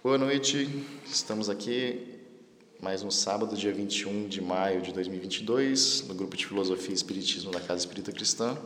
[0.00, 0.68] Boa noite,
[1.04, 2.20] estamos aqui
[2.80, 7.50] mais um sábado, dia 21 de maio de 2022, no grupo de Filosofia e Espiritismo
[7.50, 8.56] da Casa Espírita Cristã.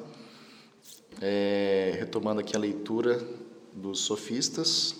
[1.23, 3.27] É, retomando aqui a leitura
[3.73, 4.95] dos sofistas,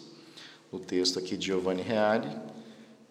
[0.73, 2.35] o texto aqui de Giovanni Reale,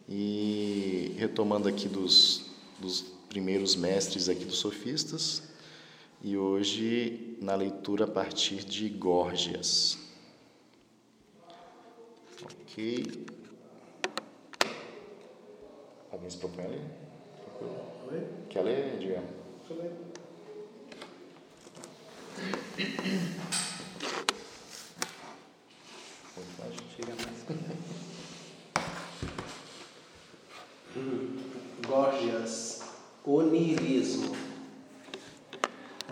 [0.10, 2.48] e retomando aqui dos,
[2.80, 5.44] dos primeiros mestres aqui dos sofistas,
[6.24, 10.11] e hoje na leitura a partir de Górgias.
[12.44, 13.26] Ok.
[16.12, 16.82] Alguém se propõe a ler?
[18.50, 19.24] Quer ler, Diego?
[19.60, 19.92] Deixa eu ler.
[26.96, 27.42] Chega mais.
[31.88, 32.82] Gorgias,
[33.26, 34.36] onirismo.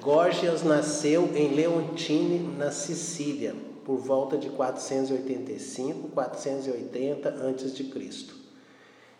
[0.01, 8.39] Gorgias nasceu em Leontine, na Sicília, por volta de 485, 480 a.C.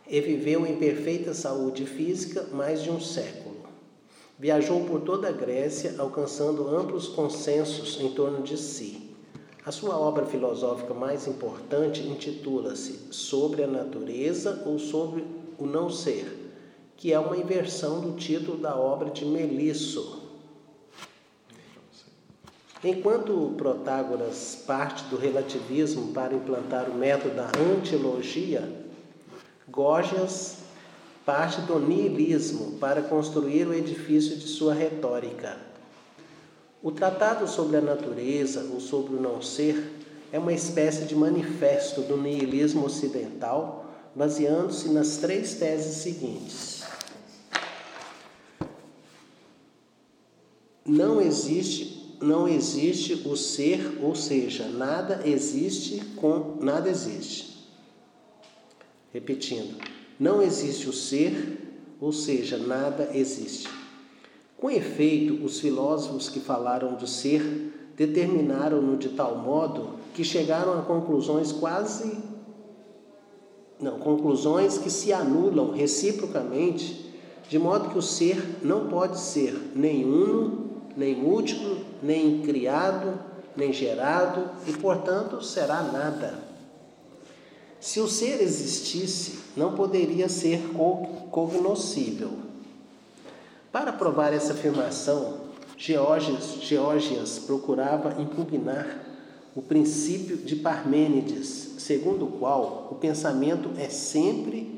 [0.08, 3.58] E viveu em perfeita saúde física mais de um século.
[4.38, 9.10] Viajou por toda a Grécia, alcançando amplos consensos em torno de si.
[9.66, 15.26] A sua obra filosófica mais importante intitula-se Sobre a Natureza ou Sobre
[15.58, 16.54] o Não Ser,
[16.96, 20.19] que é uma inversão do título da obra de Melisso,
[22.84, 28.64] Enquanto Protágoras parte do relativismo para implantar o método da antilogia,
[29.68, 30.60] Gorgias
[31.26, 35.58] parte do niilismo para construir o edifício de sua retórica.
[36.82, 39.92] O Tratado sobre a Natureza ou sobre o Não Ser
[40.32, 46.84] é uma espécie de manifesto do niilismo ocidental, baseando-se nas três teses seguintes.
[50.86, 57.68] Não existe não existe o ser, ou seja, nada existe com nada existe.
[59.14, 59.78] Repetindo,
[60.20, 63.70] não existe o ser, ou seja, nada existe.
[64.58, 67.42] Com efeito, os filósofos que falaram do ser
[67.96, 72.18] determinaram-no de tal modo que chegaram a conclusões quase
[73.80, 77.14] não, conclusões que se anulam reciprocamente,
[77.48, 80.69] de modo que o ser não pode ser nem uno
[81.00, 83.18] nem múltiplo, nem criado,
[83.56, 86.38] nem gerado, e portanto será nada.
[87.80, 90.62] Se o ser existisse, não poderia ser
[91.32, 92.32] cognoscível.
[93.72, 99.00] Para provar essa afirmação, Geórgias, Geórgias procurava impugnar
[99.56, 104.78] o princípio de Parmênides, segundo o qual o pensamento é sempre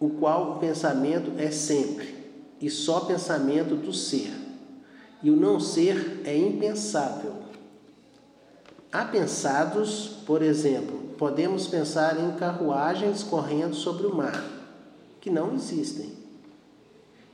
[0.00, 2.21] o qual o pensamento é sempre
[2.62, 4.32] e só pensamento do ser.
[5.20, 7.34] E o não ser é impensável.
[8.90, 14.44] Há pensados, por exemplo, podemos pensar em carruagens correndo sobre o mar,
[15.20, 16.12] que não existem.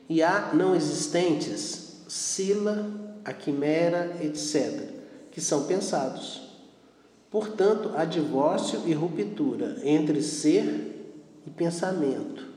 [0.09, 2.91] E há não existentes, Sila,
[3.25, 4.89] a quimera, etc.,
[5.31, 6.49] que são pensados.
[7.31, 12.48] Portanto, há divórcio e ruptura entre ser e pensamento.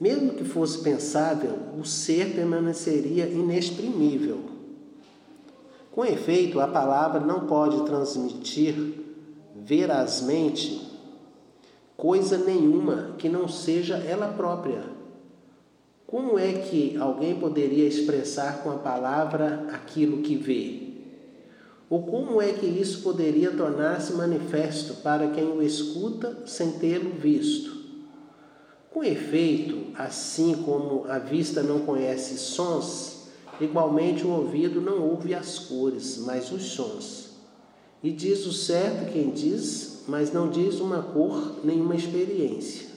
[0.00, 4.38] Mesmo que fosse pensável, o ser permaneceria inexprimível.
[5.90, 8.76] Com efeito, a palavra não pode transmitir
[9.56, 10.88] verazmente
[11.96, 14.84] coisa nenhuma que não seja ela própria.
[16.06, 20.88] Como é que alguém poderia expressar com a palavra aquilo que vê?
[21.90, 27.77] Ou como é que isso poderia tornar-se manifesto para quem o escuta sem tê-lo visto?
[28.90, 33.28] Com efeito, assim como a vista não conhece sons,
[33.60, 37.30] igualmente o ouvido não ouve as cores, mas os sons.
[38.02, 42.88] E diz o certo quem diz, mas não diz uma cor nenhuma experiência.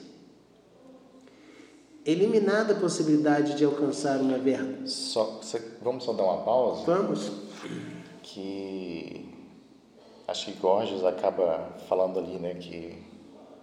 [2.04, 4.90] Eliminada a possibilidade de alcançar uma verdade.
[4.90, 5.40] Só,
[5.80, 6.84] vamos só dar uma pausa?
[6.84, 7.30] Vamos.
[8.22, 9.28] Que
[10.26, 12.96] acho que Gorgias acaba falando ali, né, que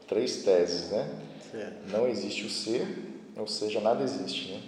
[0.07, 1.09] três teses, né?
[1.51, 1.87] Certo.
[1.91, 2.87] Não existe o ser,
[3.37, 4.61] ou seja, nada existe, né?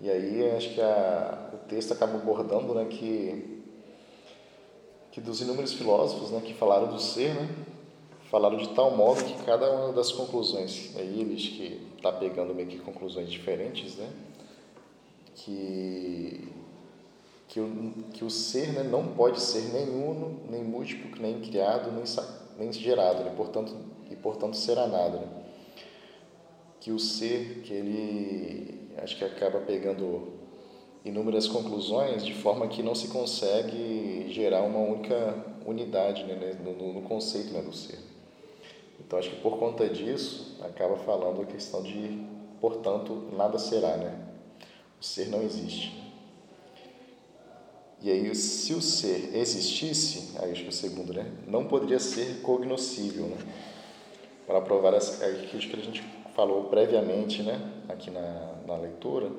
[0.00, 3.54] E aí acho que a, o texto acaba abordando, né, que
[5.10, 7.48] que dos inúmeros filósofos, né, que falaram do ser, né,
[8.28, 12.66] falaram de tal modo que cada uma das conclusões, aí eles que está pegando meio
[12.66, 14.10] que conclusões diferentes, né,
[15.36, 16.48] que
[17.46, 21.92] que o, que o ser né, não pode ser nem uno, nem múltiplo, nem criado,
[21.92, 22.02] nem,
[22.58, 23.72] nem gerado, né, portanto,
[24.10, 25.18] e portanto será nada.
[25.18, 25.43] Né?
[26.84, 30.34] Que o ser, que ele acho que acaba pegando
[31.02, 35.34] inúmeras conclusões de forma que não se consegue gerar uma única
[35.64, 37.98] unidade né, no, no, conceito né, do ser.
[39.00, 42.22] Então acho que por conta disso acaba falando a questão de,
[42.60, 44.20] portanto, nada será, né?
[45.00, 45.90] O ser não existe.
[48.02, 51.32] E aí, se o ser existisse, aí acho que é o segundo, né?
[51.46, 53.38] Não poderia ser cognoscível, né?
[54.46, 57.60] Para provar aquilo que a gente falou previamente, né?
[57.88, 59.30] Aqui na, na leitura,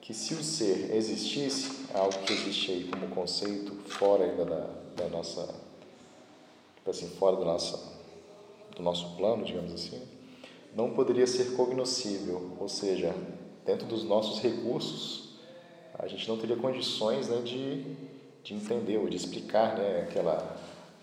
[0.00, 4.66] que se o ser existisse, algo que existe aí como conceito fora ainda da,
[4.96, 5.54] da nossa,
[6.86, 7.98] assim, fora do nosso,
[8.76, 10.00] do nosso plano, digamos assim,
[10.74, 13.14] não poderia ser cognoscível, ou seja,
[13.66, 15.30] dentro dos nossos recursos,
[15.98, 17.84] a gente não teria condições né, de,
[18.42, 20.56] de entender ou de explicar né, aquela,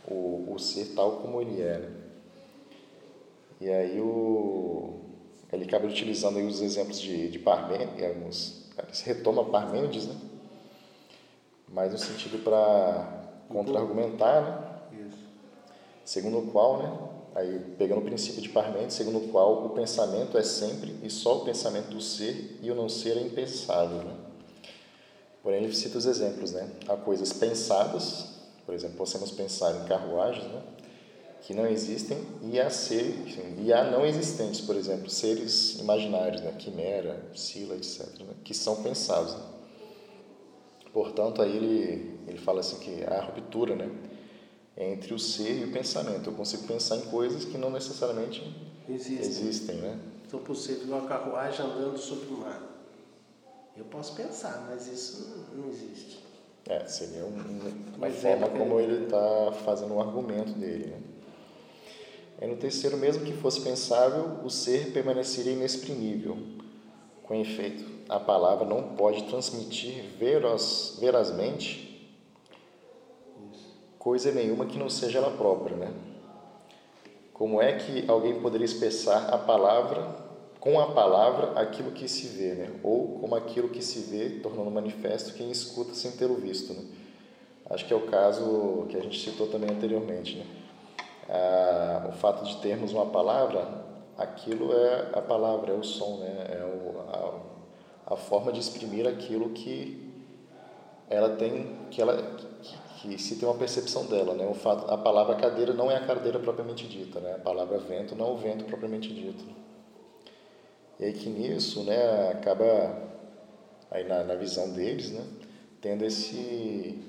[0.08, 1.78] o, o ser tal como ele é.
[1.78, 1.97] Né?
[3.60, 5.00] E aí o,
[5.52, 10.16] ele acaba utilizando aí os exemplos de, de Parmênides, ele retoma Parmênides, né?
[11.68, 15.08] mas no sentido para contra-argumentar, né?
[15.08, 15.20] Isso.
[16.06, 17.08] segundo o qual, né?
[17.36, 21.38] aí pegando o princípio de Parmênides, segundo o qual o pensamento é sempre e só
[21.38, 23.98] o pensamento do ser e o não ser é impensável.
[24.04, 24.16] Né?
[25.44, 26.70] Porém, ele cita os exemplos, né?
[26.90, 30.62] Há coisas pensadas, por exemplo, possamos pensar em carruagens, né?
[31.48, 33.24] Que não existem e há ser
[33.58, 36.54] e há não existentes, por exemplo, seres imaginários, né?
[36.60, 38.34] quimera, sila, etc, né?
[38.44, 39.34] que são pensados.
[39.34, 39.44] Né?
[40.92, 43.90] Portanto, aí ele ele fala assim que há ruptura, né?
[44.76, 46.30] entre o ser e o pensamento.
[46.30, 48.44] Eu consigo pensar em coisas que não necessariamente
[48.90, 49.98] existem, existem né?
[50.28, 52.62] Então, possível uma carruagem andando sobre o mar.
[53.78, 56.26] Eu posso pensar, mas isso não existe.
[56.68, 60.88] É, seria um, uma forma como ele está fazendo o argumento dele.
[60.88, 61.17] Né?
[62.42, 66.38] E no terceiro, mesmo que fosse pensável, o ser permaneceria inexprimível.
[67.24, 71.88] Com efeito, a palavra não pode transmitir veraz, verazmente
[74.08, 75.94] coisa nenhuma que não seja ela própria, né?
[77.34, 80.16] Como é que alguém poderia expressar a palavra,
[80.62, 82.80] com a palavra, aquilo que se vê, né?
[82.84, 86.86] Ou como aquilo que se vê, tornando manifesto quem escuta sem ter o visto, né?
[87.70, 90.46] Acho que é o caso que a gente citou também anteriormente, né?
[91.30, 93.68] Ah, o fato de termos uma palavra,
[94.18, 96.48] aquilo é a palavra, é o som, né?
[96.50, 97.00] É o,
[98.08, 100.12] a, a forma de exprimir aquilo que
[101.10, 102.16] ela tem, que ela
[102.62, 104.48] que, que se tem uma percepção dela, né?
[104.48, 107.36] O fato, a palavra cadeira não é a cadeira propriamente dita, né?
[107.36, 109.44] A palavra vento não é o vento propriamente dito.
[111.00, 112.64] E aí que nisso, né, acaba
[113.92, 115.24] aí na, na visão deles, né,
[115.80, 117.04] tendo esse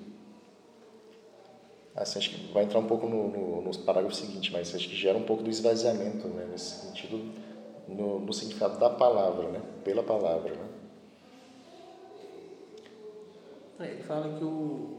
[2.02, 4.96] assim, acho que vai entrar um pouco no, no, no parágrafo seguinte, mas acho que
[4.96, 7.32] gera um pouco do esvaziamento, né, nesse sentido,
[7.88, 10.68] no, no significado da palavra, né, pela palavra, né.
[13.80, 14.98] É, ele fala que o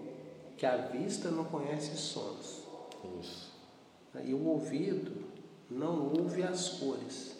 [0.58, 2.64] que a vista não conhece sons.
[3.22, 3.50] Isso.
[4.26, 5.12] E o ouvido
[5.70, 7.38] não ouve as cores.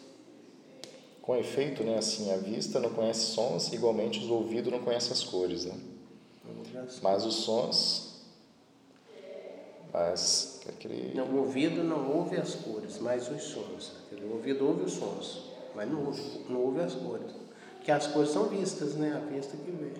[1.20, 5.22] Com efeito, né, assim, a vista não conhece sons, igualmente o ouvido não conhece as
[5.22, 5.78] cores, né?
[7.02, 8.09] Mas os sons,
[9.92, 11.14] mas aquele...
[11.14, 13.92] Não, o ouvido não ouve as cores, mas os sons.
[14.12, 17.32] O ouvido ouve os sons, mas não ouve, não ouve as cores.
[17.76, 19.16] Porque as cores são vistas, né?
[19.16, 19.92] A vista que vê.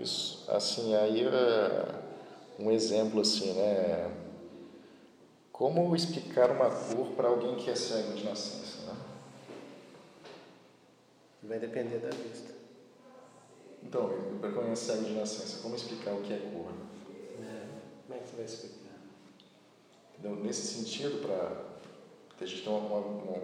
[0.00, 1.94] Isso, assim, aí é
[2.58, 4.10] um exemplo assim, né?
[5.52, 8.96] Como explicar uma cor para alguém que é cego de nascença, né?
[11.42, 12.52] Vai depender da vista.
[13.82, 14.10] Então,
[14.40, 16.72] para quem é cego de nascença, como explicar o que é cor?
[17.40, 17.83] É.
[18.06, 18.84] Como é que você vai explicar?
[20.18, 21.64] Então, nesse sentido, para
[22.40, 23.36] a gente ter uma, uma, uma,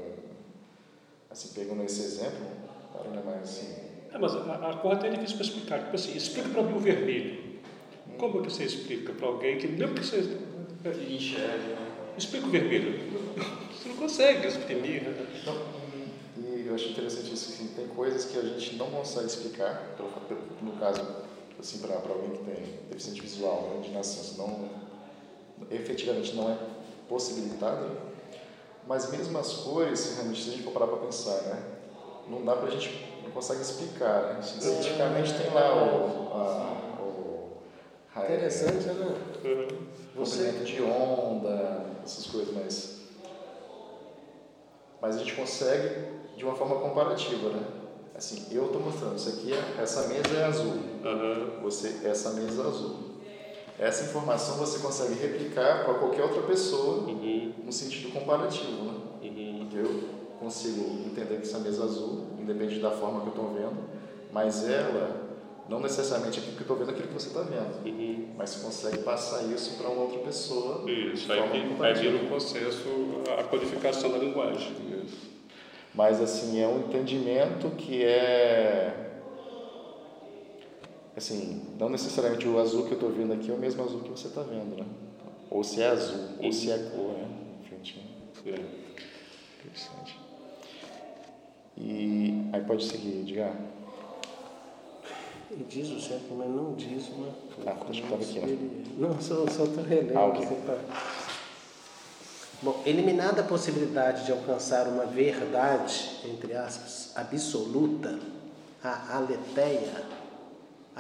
[1.31, 2.47] assim, pegando esse exemplo,
[2.93, 3.75] para não é mais assim.
[4.13, 5.85] É, mas a, a cor até é difícil para explicar.
[5.85, 7.61] Tipo assim, explica para mim o vermelho.
[8.19, 10.39] Como que você explica para alguém que não que você
[11.09, 11.57] enxerga?
[11.57, 11.91] Né?
[12.19, 13.11] Explica o vermelho.
[13.73, 15.05] Você não consegue exprimir.
[15.05, 15.27] Né?
[15.47, 15.57] Não,
[16.37, 19.97] e eu acho interessante isso, assim, tem coisas que a gente não consegue explicar,
[20.61, 21.01] no caso,
[21.61, 24.69] assim, para alguém que tem deficiência visual, né, de nascença, não,
[25.71, 26.59] efetivamente não é
[27.09, 27.87] possibilitado,
[28.87, 31.63] mas mesmo as cores, realmente, se a gente for parar para pensar, né,
[32.29, 34.43] não dá para a gente, não consegue explicar, né?
[34.43, 36.81] cientificamente tem lá o, a,
[38.25, 39.17] Interessante, né?
[39.45, 39.87] Uhum.
[40.17, 43.01] Você de onda, essas coisas, mas
[45.01, 47.65] mas a gente consegue de uma forma comparativa, né?
[48.15, 51.63] Assim, eu estou mostrando, isso aqui é, essa mesa é azul, uhum.
[51.63, 52.97] você essa mesa é azul.
[53.79, 57.53] Essa informação você consegue replicar para qualquer outra pessoa uhum.
[57.65, 58.95] no sentido comparativo, né?
[59.23, 59.69] Uhum.
[59.73, 63.79] Eu consigo entender que essa mesa é azul, independente da forma que eu estou vendo,
[64.33, 65.29] mas ela
[65.71, 67.87] Não necessariamente aquilo que eu estou vendo, aquilo que você está vendo.
[67.87, 68.29] Uhum.
[68.37, 70.91] Mas você consegue passar isso para uma outra pessoa.
[70.91, 71.41] Isso, aí,
[71.81, 72.89] aí vira o processo,
[73.39, 74.73] a codificação da linguagem.
[75.05, 75.31] Isso.
[75.95, 79.10] Mas assim, é um entendimento que é.
[81.21, 84.09] Assim, não necessariamente o azul que eu estou vendo aqui é o mesmo azul que
[84.09, 84.87] você está vendo, né?
[85.51, 87.29] Ou se é azul, ou se é cor, né?
[87.71, 88.01] Enfim,
[88.47, 88.51] É.
[89.61, 90.19] interessante.
[91.77, 93.53] E aí pode seguir, diga.
[95.51, 97.29] E diz o certo, mas não diz uma
[97.67, 98.85] Ah, acho que estava aqui, né?
[98.97, 100.17] Não, só estou relendo.
[100.17, 100.43] Ah, ok.
[100.43, 100.79] assim, pra-
[102.63, 108.19] Bom, eliminada a possibilidade de alcançar uma verdade, entre aspas, absoluta,
[108.83, 110.20] a aletheia,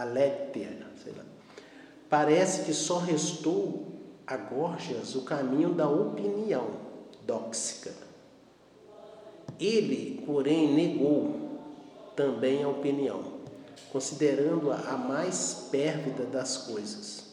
[0.03, 1.25] aletheia, sei lá,
[2.09, 3.91] parece que só restou
[4.27, 6.69] a Gorgias o caminho da opinião
[7.27, 7.93] dóxica.
[9.59, 11.59] Ele, porém, negou
[12.17, 13.23] também a opinião,
[13.93, 17.31] considerando-a a mais pérvida das coisas.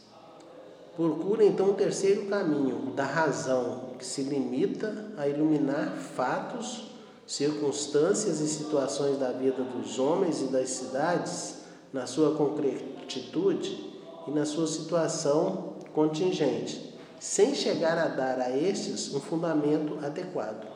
[0.95, 6.91] Procura então o terceiro caminho, o da razão, que se limita a iluminar fatos,
[7.27, 11.56] circunstâncias e situações da vida dos homens e das cidades
[11.94, 13.94] na sua concretitude
[14.27, 20.67] e na sua situação contingente, sem chegar a dar a estes um fundamento adequado.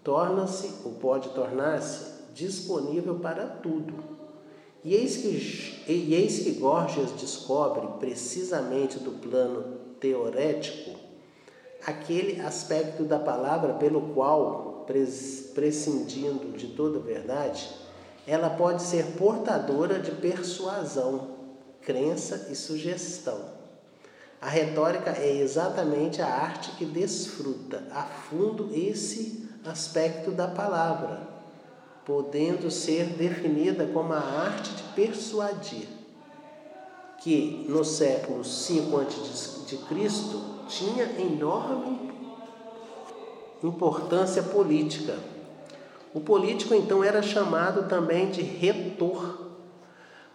[0.01, 3.93] torna-se, ou pode tornar-se, disponível para tudo.
[4.83, 10.99] E eis que, e eis que Gorgias descobre, precisamente do plano teorético,
[11.85, 17.69] aquele aspecto da palavra pelo qual, pres- prescindindo de toda verdade,
[18.27, 21.29] ela pode ser portadora de persuasão,
[21.81, 23.53] crença e sugestão.
[24.41, 31.32] A retórica é exatamente a arte que desfruta a fundo esse aspecto da palavra,
[32.05, 35.87] podendo ser definida como a arte de persuadir,
[37.21, 39.77] que no século V a.C.
[40.67, 42.11] tinha enorme
[43.63, 45.17] importância política.
[46.13, 49.41] O político então era chamado também de retor.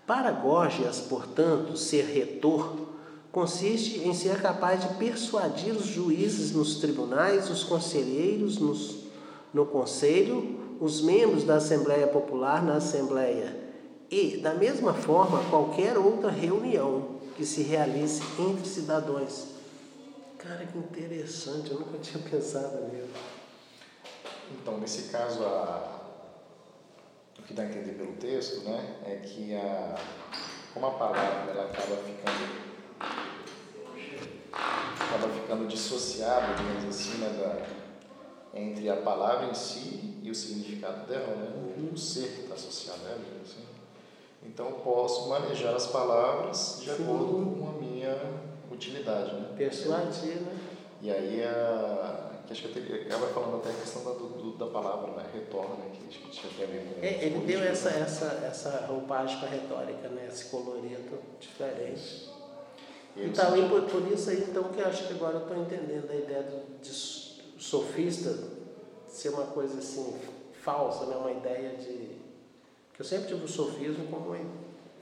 [0.07, 2.89] Para Gorgias, portanto, ser retor
[3.31, 9.05] consiste em ser capaz de persuadir os juízes nos tribunais, os conselheiros nos,
[9.53, 13.57] no conselho, os membros da Assembleia Popular na Assembleia
[14.11, 19.49] e, da mesma forma, qualquer outra reunião que se realize entre cidadãos.
[20.39, 23.09] Cara, que interessante, eu nunca tinha pensado nisso.
[24.51, 26.01] Então, nesse caso, a,
[27.39, 29.97] o que dá a entender pelo texto, né, é que a,
[30.73, 32.69] como a palavra ela acaba ficando
[34.53, 41.07] acaba ficando dissociada, digamos assim, né, da, entre a palavra em si e o significado
[41.07, 43.65] dela, né, o ser que está associado a ela, assim.
[44.45, 48.15] Então, posso manejar as palavras de acordo com a minha
[48.71, 49.55] utilidade, né?
[49.57, 50.59] Persuadir, né?
[51.03, 54.57] E aí, a, que acho que eu teria- acaba falando até a questão da, do,
[54.57, 55.25] da palavra, né?
[55.33, 55.91] Retorno, né?
[55.93, 58.03] Que acho que tinha a ver com É, ele deu essa, né?
[58.03, 60.29] essa, essa roupagem para a retórica, né?
[60.31, 62.29] esse colorido diferente.
[63.17, 65.43] E aí Então, e por, por isso aí, então, que eu acho que agora eu
[65.43, 66.91] estou entendendo a ideia do, de
[67.59, 68.58] sofista
[69.19, 70.15] ser uma coisa assim,
[70.63, 71.17] falsa, né?
[71.17, 72.19] uma ideia de.
[72.95, 74.37] que eu sempre tive o sofismo como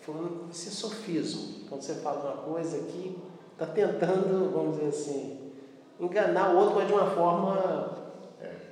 [0.00, 1.66] falando esse sofismo.
[1.68, 3.18] Quando você fala uma coisa que
[3.52, 5.52] está tentando, vamos dizer assim,
[6.00, 8.06] enganar o outro, mas de uma forma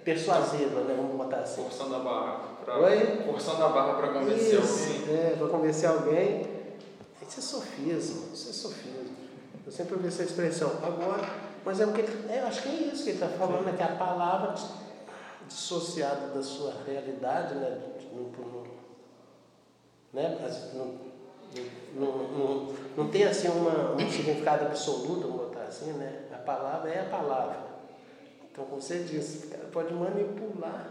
[0.05, 0.95] persuasiva, né?
[0.97, 1.63] vamos botar assim.
[1.63, 3.23] Forçando a barra pra, Oi?
[3.27, 5.17] forçando a barra para convencer Isso, alguém.
[5.17, 6.55] é, para convencer alguém.
[7.27, 9.17] Isso é sofismo, isso é sofismo.
[9.67, 10.71] Eu sempre ouvi essa expressão.
[10.83, 11.27] Agora,
[11.65, 13.67] mas é o que ele, é, eu acho que é isso que ele está falando,
[13.69, 14.55] é que a palavra
[15.47, 17.81] dis- dissociada da sua realidade, né?
[18.13, 18.63] Não, não,
[20.13, 20.71] né?
[20.75, 21.15] Não,
[21.95, 26.25] não, não, não tem assim uma, um significado absoluto, vamos botar assim, né?
[26.33, 27.59] A palavra é a palavra.
[28.51, 30.91] Então, como você disse, o cara pode manipular.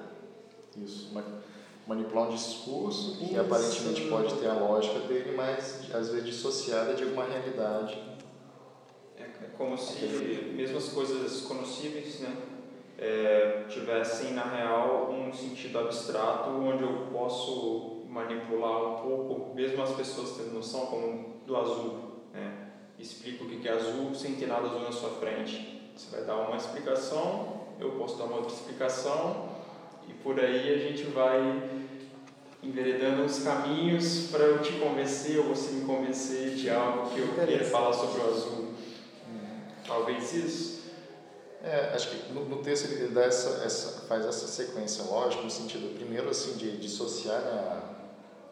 [0.77, 1.11] Isso.
[1.85, 3.39] Manipular um discurso que Isso.
[3.41, 8.01] aparentemente pode ter a lógica dele, mas às vezes dissociada de alguma realidade.
[9.17, 10.05] É como se
[10.55, 12.35] mesmo as coisas conhecíveis, né,
[13.03, 19.91] é, tivessem na real um sentido abstrato onde eu posso manipular um pouco, mesmo as
[19.91, 22.69] pessoas tendo noção como do azul, né?
[22.97, 25.91] Explica o que é azul sem ter nada azul na sua frente.
[25.93, 29.49] Você vai dar uma explicação, eu posso dar uma outra explicação
[30.07, 31.61] e por aí a gente vai
[32.63, 37.45] enveredando os caminhos para eu te convencer ou você me convencer de algo que eu
[37.45, 38.73] queira falar sobre o azul.
[39.85, 40.82] Talvez isso.
[41.63, 45.49] É, acho que no, no texto ele dá essa, essa, faz essa sequência lógica no
[45.49, 47.51] sentido, primeiro, assim, de dissociar né,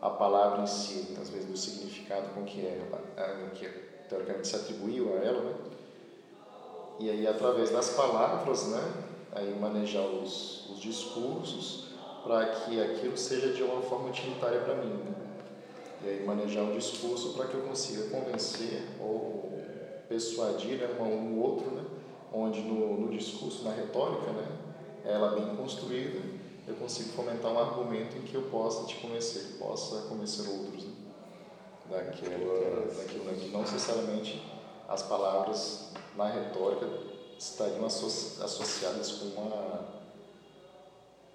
[0.02, 2.80] a, a palavra em si, às vezes, do significado com que, é,
[3.18, 3.68] a- que
[4.08, 5.56] teoricamente se atribuiu a ela, né?
[7.00, 8.82] E aí, através das palavras, né,
[9.32, 11.90] aí manejar os, os discursos
[12.22, 15.14] para que aquilo seja de uma forma utilitária para mim, né?
[16.02, 19.70] E aí manejar o discurso para que eu consiga convencer ou
[20.08, 21.84] persuadir né, um, um outro, né?
[22.34, 24.48] Onde no, no discurso, na retórica, né,
[25.04, 26.20] ela bem construída,
[26.68, 30.92] eu consigo fomentar um argumento em que eu possa te convencer, possa convencer outros né,
[31.90, 34.42] daquela, daquilo né, que não necessariamente
[34.88, 36.88] as palavras na retórica
[37.38, 40.02] estariam asso- associadas com uma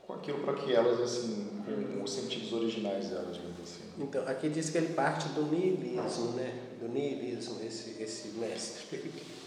[0.06, 1.48] com aquilo para que elas assim
[1.96, 3.82] com os sentidos originais delas digamos assim.
[3.98, 6.65] Então, aqui diz que ele parte do niilismo, né?
[6.80, 9.00] Do niilismo, esse, esse mestre.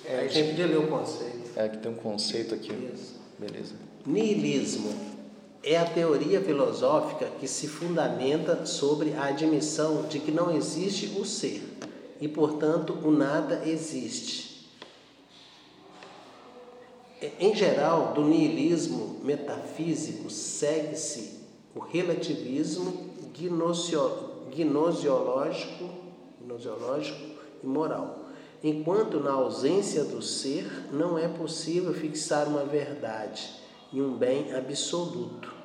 [0.05, 1.51] É, Aí a gente podia ler o conceito.
[1.55, 3.15] é que tem um conceito aqui Isso.
[3.37, 4.93] beleza Niilismo
[5.61, 11.25] é a teoria filosófica que se fundamenta sobre a admissão de que não existe o
[11.25, 11.61] ser
[12.21, 14.49] e, portanto, o nada existe.
[17.39, 21.39] Em geral, do niilismo metafísico segue-se
[21.75, 23.09] o relativismo
[24.55, 25.89] gnosiológico,
[26.49, 27.19] gnosiológico
[27.63, 28.25] e moral.
[28.63, 33.49] Enquanto na ausência do ser não é possível fixar uma verdade
[33.93, 35.59] e um bem absoluto.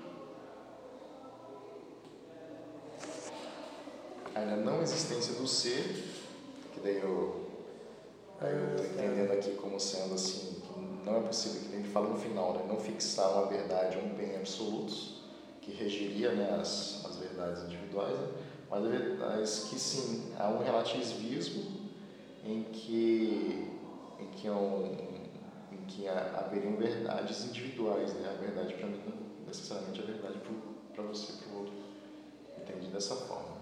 [4.35, 6.05] aí na não existência do ser
[6.73, 7.37] que daí eu
[8.41, 12.53] tô entendendo aqui como sendo assim que não é possível que ele fala no final
[12.55, 15.23] né não fixar uma verdade um bem absolutos
[15.61, 18.29] que regiria né as, as verdades individuais né?
[18.75, 21.63] Mas, a ver- mas que sim há um relativismo
[22.45, 23.71] em que
[24.19, 24.87] em que é um
[25.73, 28.29] em que haveriam verdades individuais né?
[28.31, 30.39] A verdade para mim não necessariamente a verdade
[30.93, 31.75] para você para o outro.
[32.61, 33.55] Entendi dessa forma.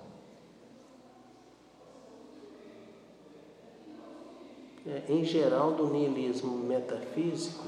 [4.87, 7.64] É, Em geral, do niilismo metafísico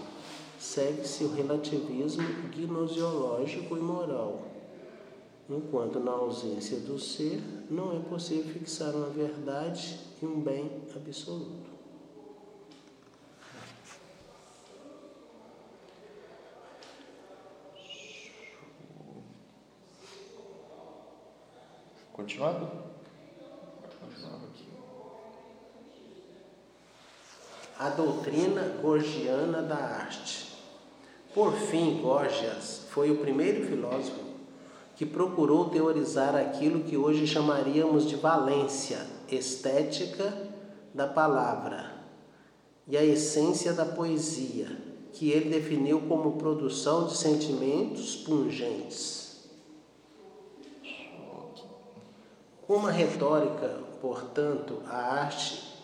[0.58, 4.53] segue-se o relativismo gnosiológico e moral.
[5.48, 7.38] Enquanto na ausência do ser
[7.70, 11.74] não é possível fixar uma verdade e um bem absoluto.
[22.10, 22.70] Continuando?
[24.00, 24.68] Continuando aqui.
[27.78, 30.54] A doutrina gorgiana da arte.
[31.34, 34.23] Por fim, Gorgias foi o primeiro filósofo
[34.96, 40.32] que procurou teorizar aquilo que hoje chamaríamos de valência estética
[40.92, 41.92] da palavra
[42.86, 44.68] e a essência da poesia,
[45.12, 49.24] que ele definiu como produção de sentimentos pungentes.
[52.66, 55.74] Como a retórica, portanto, a arte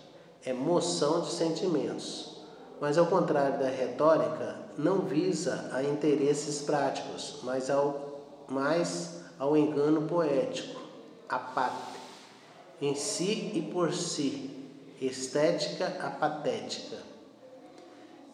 [0.44, 2.40] é moção de sentimentos,
[2.80, 8.09] mas ao contrário da retórica, não visa a interesses práticos, mas ao,
[8.50, 10.80] mais ao engano poético,
[11.28, 11.98] apate,
[12.80, 14.50] em si e por si,
[15.00, 16.96] estética apatética.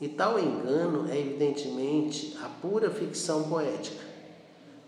[0.01, 4.05] E tal engano é evidentemente a pura ficção poética.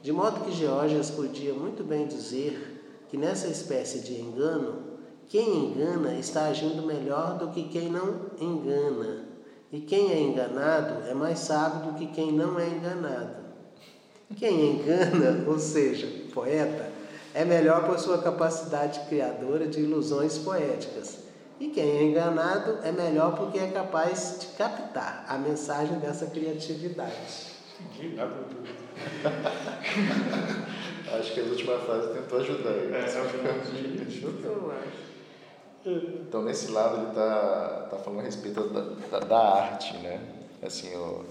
[0.02, 6.14] De modo que Geórgias podia muito bem dizer que nessa espécie de engano, quem engana
[6.14, 9.24] está agindo melhor do que quem não engana,
[9.70, 13.47] e quem é enganado é mais sábio do que quem não é enganado.
[14.36, 16.90] Quem engana, ou seja, poeta,
[17.34, 21.18] é melhor por sua capacidade criadora de ilusões poéticas.
[21.60, 27.58] E quem é enganado é melhor porque é capaz de captar a mensagem dessa criatividade.
[27.80, 28.78] Entendi nada do.
[31.18, 32.92] Acho que a última frase tentou ajudar aí.
[32.92, 35.08] É, é o que Eu acho.
[35.86, 40.20] Então, nesse lado, ele está tá falando a respeito da, da, da arte, né?
[40.62, 41.24] Assim, o,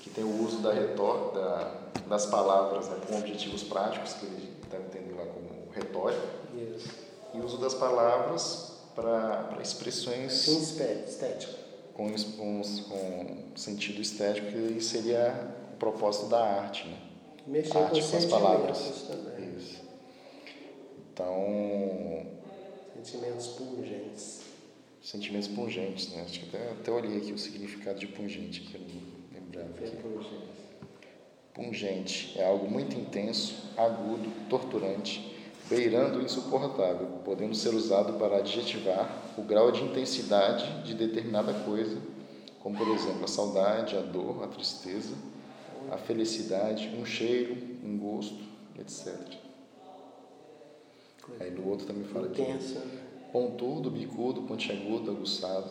[0.00, 1.81] que tem o uso da retórica, da,
[2.12, 6.20] das palavras né, com objetivos práticos, que ele está entendendo lá como retórica,
[6.54, 6.90] Isso.
[7.32, 11.54] e uso das palavras para expressões Sim, estética.
[11.94, 16.86] com, com, com sentido estético, que seria o propósito da arte.
[16.86, 16.98] Né?
[17.46, 18.78] Mexer Arte com com as palavras.
[19.08, 19.54] também.
[19.56, 19.80] Isso.
[21.14, 22.26] Então,
[23.02, 24.40] Sentimentos pungentes.
[25.02, 26.22] sentimentos pungentes, né?
[26.26, 29.00] Acho que até, até olhei aqui o significado de pungente, que eu não
[29.32, 29.96] lembrava É aqui.
[29.96, 30.51] pungente.
[31.54, 35.36] Pungente é algo muito intenso, agudo, torturante,
[35.68, 42.00] beirando o insuportável, podendo ser usado para adjetivar o grau de intensidade de determinada coisa,
[42.60, 45.14] como por exemplo a saudade, a dor, a tristeza,
[45.90, 48.38] a felicidade, um cheiro, um gosto,
[48.78, 49.14] etc.
[51.38, 52.40] Aí no outro também fala aqui.
[52.40, 52.78] Intensa.
[52.78, 53.02] né?
[53.30, 55.70] Pontudo, bicudo, pontiagudo, aguçado,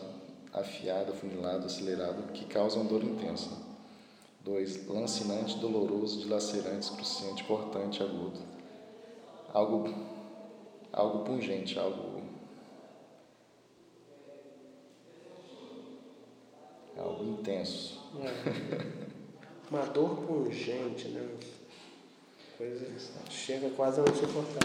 [0.52, 3.71] afiado, afunilado, acelerado, que causam dor intensa.
[4.44, 4.88] 2.
[4.88, 8.40] Lancinante, doloroso, dilacerante, excruciante, cortante, agudo.
[9.52, 9.94] Algo,
[10.92, 12.22] algo pungente, algo.
[16.96, 18.00] Algo intenso.
[18.20, 19.12] É.
[19.70, 21.26] Uma dor pungente, né?
[22.58, 22.86] Coisa
[23.30, 24.60] chega quase a não suportar.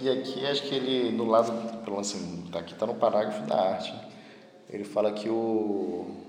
[0.00, 1.52] E aqui acho que ele, no lado,
[1.84, 3.94] pelo menos assim, tá aqui está no parágrafo da arte,
[4.70, 6.21] ele fala que o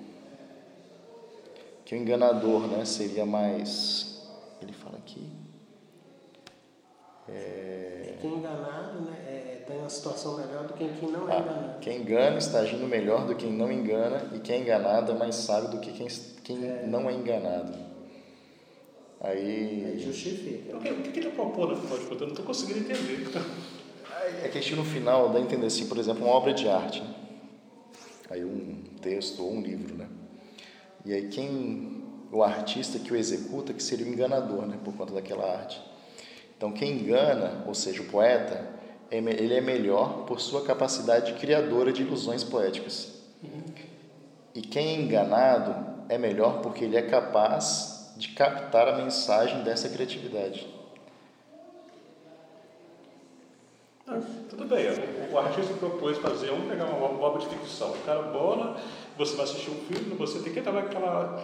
[1.93, 4.19] que o enganador, né, seria mais,
[4.61, 5.29] ele fala aqui,
[7.29, 9.15] É quem enganado, né?
[9.27, 11.79] É, tem uma situação melhor do que quem não é ah, enganado.
[11.79, 15.15] quem engana está agindo melhor do que quem não engana e quem é enganado é
[15.15, 16.07] mais sábio do que quem,
[16.43, 16.85] quem É.
[16.87, 17.73] não é enganado.
[19.21, 20.75] Aí Aí justifica.
[20.75, 22.21] O que, o que ele propõe no final de contas?
[22.21, 23.27] Eu não estou conseguindo entender.
[24.43, 27.01] É que aqui no final dá a entender assim, por exemplo, uma obra de arte.
[27.01, 27.13] né?
[28.29, 30.07] Aí um texto ou um livro, né?
[31.05, 35.13] E aí quem o artista que o executa que seria o enganador, né, por conta
[35.13, 35.81] daquela arte.
[36.57, 38.69] Então quem engana, ou seja, o poeta,
[39.11, 43.21] é ele é melhor por sua capacidade criadora de ilusões poéticas.
[44.55, 49.89] E quem é enganado é melhor porque ele é capaz de captar a mensagem dessa
[49.89, 50.67] criatividade.
[54.07, 54.85] Ah, tudo bem,
[55.31, 57.91] o, artista propôs fazer, vamos pegar uma obra de ficção.
[57.91, 58.77] O cara bola,
[59.17, 61.43] você vai assistir um filme, você tem que entrar naquela,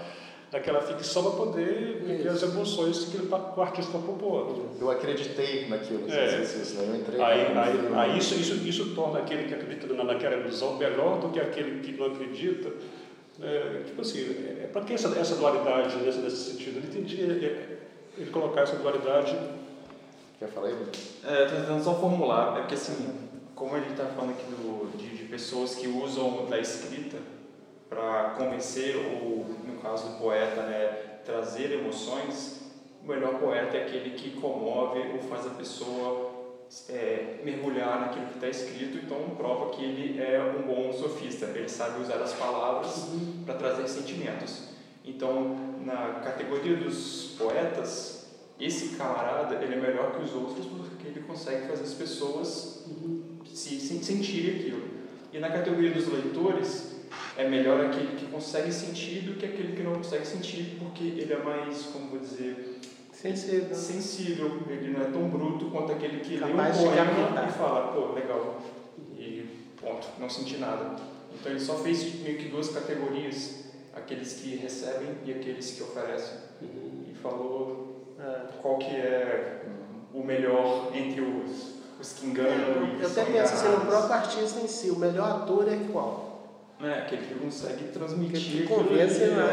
[0.51, 4.69] naquela ficção para poder viver as emoções que, ele, tá- o artista está propondo.
[4.79, 6.25] Eu acreditei naquilo, É.
[6.25, 6.87] exercício, né?
[6.89, 7.95] eu entrei Aí, no aí, filme.
[7.97, 11.79] aí isso, isso, isso torna aquele que acredita na- naquela ilusão melhor do que aquele
[11.81, 12.71] que não acredita.
[13.41, 14.19] É, tipo assim,
[14.61, 16.77] é, para que essa, essa dualidade nesse, nesse sentido?
[16.77, 17.77] Eu não entendi é,
[18.17, 19.37] ele colocar essa dualidade.
[20.37, 20.73] Quer falar aí?
[20.73, 20.91] Bruno?
[21.25, 22.95] É, tô tentando só formular, é porque assim,
[23.55, 27.17] como a gente está falando aqui do, de, de pessoas que usam da escrita
[27.89, 32.61] para convencer, ou no caso do poeta, né, trazer emoções,
[33.03, 36.29] o melhor poeta é aquele que comove ou faz a pessoa
[36.87, 41.67] é, mergulhar naquilo que está escrito, então prova que ele é um bom sofista, ele
[41.67, 43.07] sabe usar as palavras
[43.45, 44.69] para trazer sentimentos.
[45.03, 48.27] Então, na categoria dos poetas,
[48.59, 52.85] esse camarada ele é melhor que os outros porque ele consegue fazer as pessoas
[53.45, 54.89] se, se sentirem aquilo.
[55.31, 56.98] E na categoria dos leitores,
[57.39, 61.31] é melhor aquele que consegue sentir do que aquele que não consegue sentir, porque ele
[61.31, 62.79] é mais, como vou dizer,
[63.13, 63.73] Sensível.
[63.75, 67.93] sensível, ele não é tão bruto quanto aquele que lê um Capaz poema e fala,
[67.93, 68.61] pô, legal,
[69.17, 69.45] e
[69.79, 70.95] ponto, não senti nada.
[71.33, 76.37] Então ele só fez meio que duas categorias, aqueles que recebem e aqueles que oferecem.
[76.61, 78.47] E falou É.
[78.61, 79.61] qual que é
[80.13, 84.59] o melhor entre os, os que enganam e Eu até penso assim, o próprio artista
[84.59, 86.28] em si, o melhor ator é qual?
[86.81, 88.67] É, aquele que consegue transmitir.
[88.67, 89.43] Que convence, ali, né?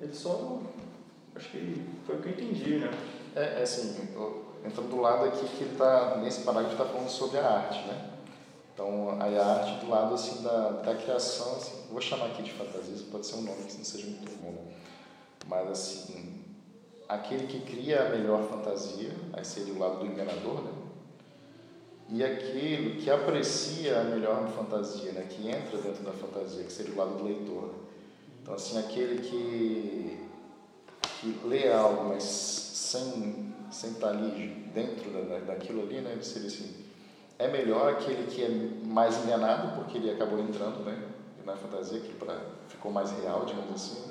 [0.00, 0.04] é.
[0.04, 0.60] Ele só.
[1.34, 2.90] Acho que foi o que eu entendi, né?
[3.34, 7.08] É, é assim, eu- entrando do lado aqui que ele tá, nesse parágrafo está falando
[7.08, 8.10] sobre a arte, né?
[8.74, 12.52] Então, aí a arte do lado assim da, da criação, assim, vou chamar aqui de
[12.52, 14.66] fantasia, pode ser um nome que não seja muito bom,
[15.46, 16.42] mas assim,
[17.08, 20.70] aquele que cria a melhor fantasia, aí seria o lado do enganador, né?
[22.08, 25.26] E aquele que aprecia a melhor fantasia, né?
[25.28, 27.70] Que entra dentro da fantasia, que seria o lado do leitor.
[28.42, 30.26] Então, assim, aquele que
[31.20, 36.16] que lê algo, mas sem, sem estar ali dentro da, da- daquilo ali, né?
[36.22, 36.74] Seria assim,
[37.38, 38.48] é melhor aquele que é
[38.86, 41.02] mais enganado, porque ele acabou entrando, né?
[41.44, 42.38] Na fantasia, que pra,
[42.68, 44.02] ficou mais real, digamos assim,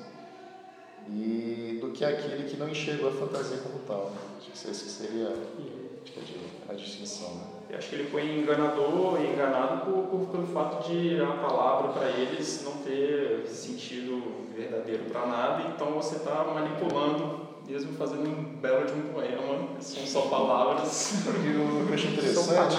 [1.08, 4.10] e do que aquele que não enxergou a fantasia como tal.
[4.10, 4.16] Né?
[4.38, 6.20] Acho que seria acho que
[6.68, 7.44] a, a distinção, né?
[7.68, 11.92] Eu acho que ele foi enganador e enganado por, por, pelo fato de a palavra
[11.92, 18.60] para eles não ter sentido verdadeiro para nada, então você está manipulando mesmo fazendo um
[18.60, 21.24] belo de um poema, são só palavras.
[21.44, 22.76] Eu, eu acho interessante.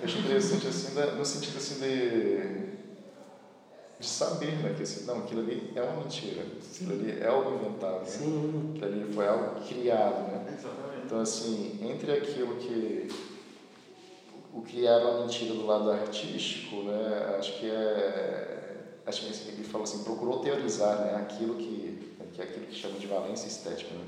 [0.00, 2.66] Eu acho interessante assim, no sentido assim de,
[4.00, 4.74] de saber, né?
[4.76, 8.06] Que assim, não, aquilo ali é uma mentira, aquilo ali é algo inventado, né?
[8.06, 8.72] Sim.
[8.74, 10.46] Aquilo ali foi algo criado, né?
[10.48, 11.02] Exatamente.
[11.04, 13.08] Então assim, entre aquilo que
[14.56, 17.36] o que era a mentira do lado artístico, né?
[17.38, 18.52] Acho que é
[19.06, 21.14] acho que ele falou assim, procurou teorizar, né?
[21.16, 21.96] Aquilo que
[22.36, 23.94] que é aquilo que chama de valência estética.
[23.94, 24.04] Né?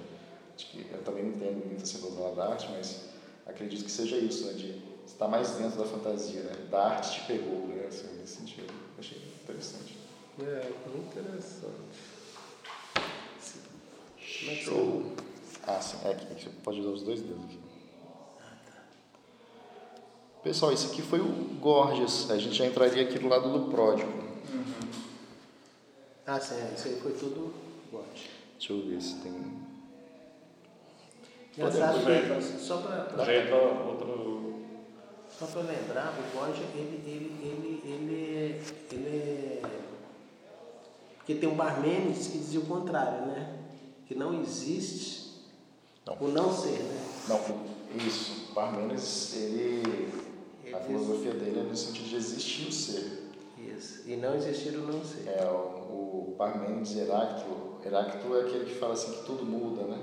[0.55, 3.09] Acho que eu também não entendo muito assim do lado da arte, mas
[3.47, 4.53] acredito que seja isso, né?
[4.53, 6.53] de estar mais dentro da fantasia, né?
[6.71, 7.87] da arte te pegou, né?
[7.89, 8.73] assim, nesse sentido.
[8.99, 9.97] Achei interessante.
[10.41, 11.73] É, muito interessante.
[14.21, 15.13] Show!
[15.67, 17.59] Ah, sim, é aqui, pode usar os dois dedos aqui.
[20.43, 21.29] Pessoal, esse aqui foi o
[21.61, 22.31] Gorgias.
[22.31, 24.11] A gente já entraria aqui do lado do pródigo.
[24.11, 24.89] Uhum.
[26.27, 28.31] Ah, sim, é, isso aí foi tudo Watch.
[28.59, 29.33] Deixa eu ver se tem.
[31.57, 33.17] Engraçado que, só para.
[33.87, 34.65] Outro.
[35.39, 39.63] Só para lembrar, o Borja, ele, ele, ele, ele, ele é.
[41.17, 43.57] Porque tem um Barmenes que dizia o contrário, né?
[44.07, 45.45] Que não existe
[46.07, 46.17] não.
[46.21, 47.07] o não ser, né?
[47.29, 48.53] Não, isso.
[48.55, 50.08] Barmenes, ele.
[50.75, 53.29] A filosofia dele é no sentido de existir o ser.
[53.59, 54.09] Isso.
[54.09, 55.29] E não existir o não ser.
[55.29, 59.99] É, o, o Parmênides Heráclito Heráclito é aquele que fala assim que tudo muda, né?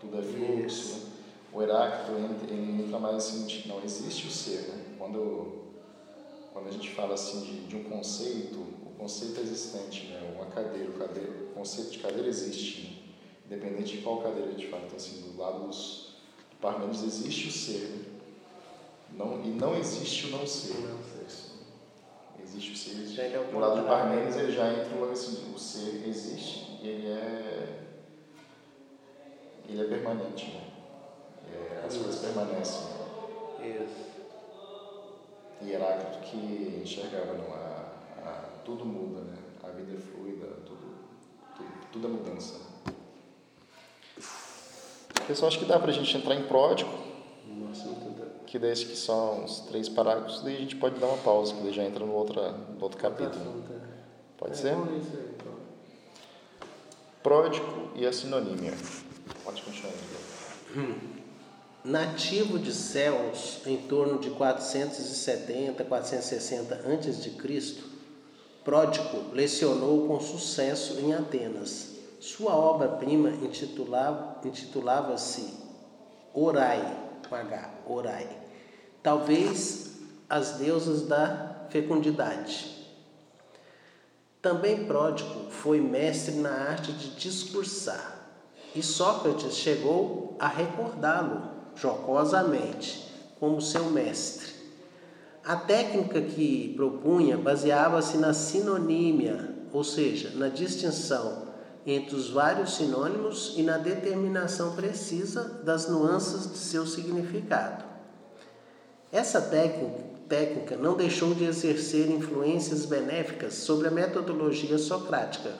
[0.00, 0.94] Tudo é fluxo.
[0.94, 1.12] Né?
[1.52, 2.12] O Heráclito
[2.48, 4.84] ele entra mais assim, não existe o ser, né?
[4.98, 5.64] Quando
[6.52, 10.32] quando a gente fala assim de, de um conceito, o conceito é existente, né?
[10.34, 12.96] Uma cadeira, o, cadeira, o conceito de cadeira existe, né?
[13.46, 14.84] independente de qual cadeira a gente fala.
[14.86, 16.16] Então assim, do lado dos
[16.50, 18.15] do Parmênides existe o ser, né?
[19.12, 20.74] Não e não existe o não ser.
[20.80, 21.06] Não
[22.42, 22.90] Existe o ser.
[23.02, 23.20] Existe.
[23.20, 27.78] É do lado de Parmênides ele já entra assim, o ser existe ele é,
[29.68, 30.64] ele é permanente, né?
[31.52, 32.04] É, as Isso.
[32.04, 32.86] coisas permanecem.
[33.60, 34.06] Isso.
[35.62, 39.36] E Heráclito que enxergava, não, a, a, tudo muda, né?
[39.62, 40.94] A vida é fluida, tudo,
[41.56, 42.60] tudo, tudo é mudança.
[45.26, 46.90] Pessoal, acho que dá para a gente entrar em pródigo.
[48.56, 51.62] Que daí que são os três parágrafos, daí a gente pode dar uma pausa, que
[51.62, 53.62] daí já entra no, outra, no outro capítulo.
[54.38, 54.74] Pode é, ser?
[57.22, 58.72] pródigo e a sinonímia.
[59.44, 59.92] Pode continuar.
[60.74, 60.94] Hum.
[61.84, 67.84] Nativo de céus em torno de 470, 460 a.C.,
[68.64, 71.90] Pródico lecionou com sucesso em Atenas.
[72.20, 75.14] Sua obra-prima intitulava-se intitulava
[76.32, 76.96] Orai,
[77.28, 78.45] com H, Orai.
[79.06, 79.92] Talvez
[80.28, 82.74] as deusas da fecundidade.
[84.42, 88.18] Também Pródico foi mestre na arte de discursar,
[88.74, 91.40] e Sócrates chegou a recordá-lo
[91.76, 94.52] jocosamente como seu mestre.
[95.44, 101.46] A técnica que propunha baseava-se na sinonímia, ou seja, na distinção
[101.86, 107.95] entre os vários sinônimos e na determinação precisa das nuances de seu significado.
[109.16, 115.54] Essa técnica não deixou de exercer influências benéficas sobre a metodologia socrática,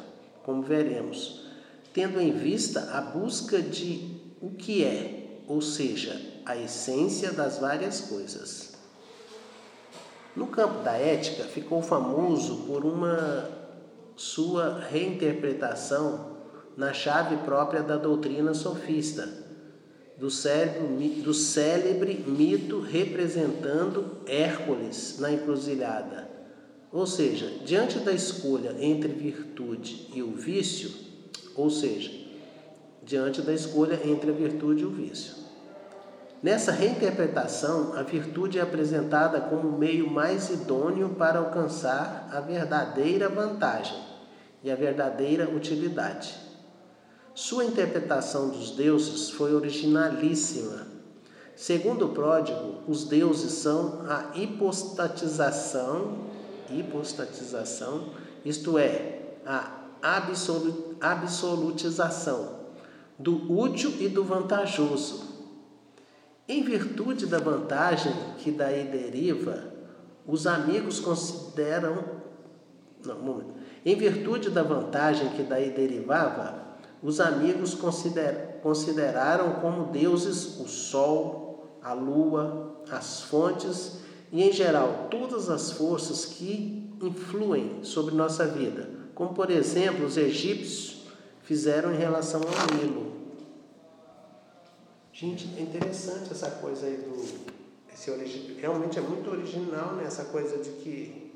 [0.45, 1.47] como veremos,
[1.95, 8.03] tendo em vista a busca de o que é, ou seja, a essência das várias
[8.03, 8.75] coisas.
[10.37, 13.49] No campo da ética, ficou famoso por uma
[14.15, 16.37] sua reinterpretação
[16.77, 19.46] na chave própria da doutrina sofista
[20.19, 20.89] do, cérebro,
[21.23, 26.29] do célebre mito representando Hércules na encruzilhada.
[26.93, 30.91] Ou seja, diante da escolha entre virtude e o vício,
[31.55, 32.11] ou seja,
[33.03, 35.35] diante da escolha entre a virtude e o vício.
[36.43, 43.29] Nessa reinterpretação, a virtude é apresentada como o meio mais idôneo para alcançar a verdadeira
[43.29, 43.99] vantagem
[44.63, 46.46] e a verdadeira utilidade.
[47.37, 50.87] Sua interpretação dos deuses foi originalíssima.
[51.55, 56.17] Segundo o pródigo, os deuses são a hipostatização,
[56.71, 62.61] hipostatização, isto é, a absolutização
[63.19, 65.27] do útil e do vantajoso.
[66.49, 69.75] Em virtude da vantagem que daí deriva,
[70.27, 72.03] os amigos consideram.
[73.05, 73.53] Não, um.
[73.85, 76.65] Em virtude da vantagem que daí derivava,
[77.07, 83.99] os amigos consider, consideraram como deuses o sol, a lua, as fontes
[84.33, 90.17] e, em geral, todas as forças que influem sobre nossa vida, como, por exemplo, os
[90.17, 91.05] egípcios
[91.45, 93.13] fizeram em relação ao Nilo.
[95.13, 97.25] Gente, é interessante essa coisa aí do.
[97.95, 98.57] Esse origi...
[98.61, 100.03] Realmente é muito original né?
[100.05, 101.33] essa coisa de que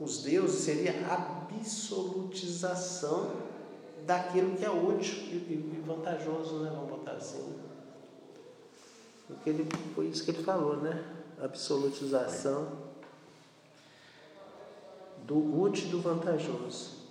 [0.00, 3.41] os deuses seria absolutização
[4.06, 6.70] daquilo que é útil e vantajoso, né?
[6.74, 7.54] Vamos botar assim.
[9.26, 11.04] Porque ele, foi isso que ele falou, né?
[11.40, 12.92] Absolutização
[15.24, 17.02] do útil e do vantajoso.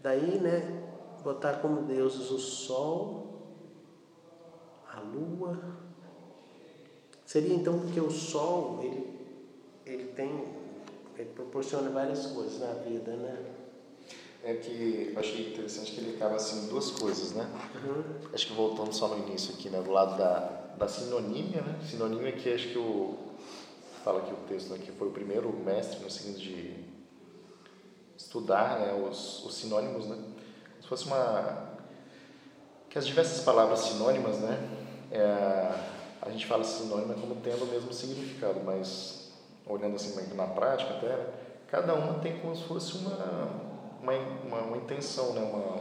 [0.00, 0.84] Daí, né?
[1.24, 3.28] Botar como deuses o sol,
[4.92, 5.58] a lua.
[7.24, 9.20] Seria então porque o sol, ele,
[9.84, 10.44] ele tem,
[11.16, 13.58] ele proporciona várias coisas na vida, né?
[14.44, 17.48] É que eu achei interessante que ele acaba assim duas coisas, né?
[17.84, 18.04] Uhum.
[18.32, 20.38] Acho que voltando só no início aqui, né, do lado da,
[20.78, 21.78] da sinonímia, né?
[21.88, 23.18] Sinonímia que acho que o
[24.04, 26.74] fala que o texto aqui foi o primeiro mestre no sentido de
[28.16, 30.16] estudar, né, os, os sinônimos, né?
[30.16, 31.68] Como se fosse uma
[32.88, 34.56] que as diversas palavras sinônimas, né?
[35.10, 39.32] É, a gente fala sinônima como tendo o mesmo significado, mas
[39.66, 41.26] olhando assim na prática até, né,
[41.66, 43.67] cada uma tem como se fosse uma
[44.08, 45.40] uma, uma, uma intenção, né?
[45.40, 45.76] uma,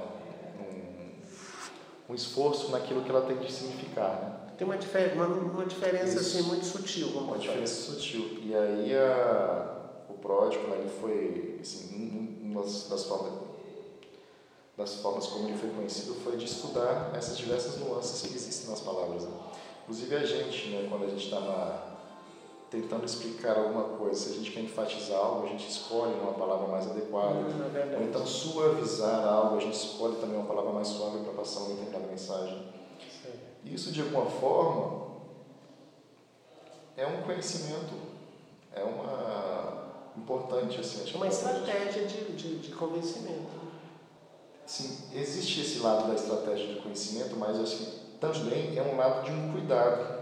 [0.61, 4.11] um, um, esforço naquilo que ela tem de significar.
[4.11, 4.53] Né?
[4.57, 7.07] Tem uma, difer uma, uma diferença assim, muito sutil.
[7.09, 8.39] Uma diferença sutil.
[8.41, 9.75] E aí a,
[10.09, 13.33] o pródigo, né, ele foi, assim, uma das formas,
[14.75, 18.81] das formas como ele foi conhecido foi de estudar essas diversas nuances que existem nas
[18.81, 19.23] palavras.
[19.23, 19.31] Né?
[19.83, 21.86] Inclusive a gente, né, quando a gente está na
[22.69, 26.67] tentando explicar alguma coisa, se a gente quer enfatizar algo, a gente escolhe uma palavra
[26.67, 27.39] mais adequada.
[27.75, 31.61] É Ou então suavizar algo, a gente escolhe também uma palavra mais suave para passar
[31.61, 32.61] uma determinada mensagem.
[33.23, 33.73] Sim.
[33.73, 35.07] Isso, de alguma forma,
[36.97, 37.93] é um conhecimento,
[38.75, 41.03] é uma importante assim.
[41.03, 43.67] Acho uma estratégia de, de, de convencimento.
[44.65, 49.25] Sim, existe esse lado da estratégia de conhecimento, mas acho que também é um lado
[49.25, 50.17] de um cuidado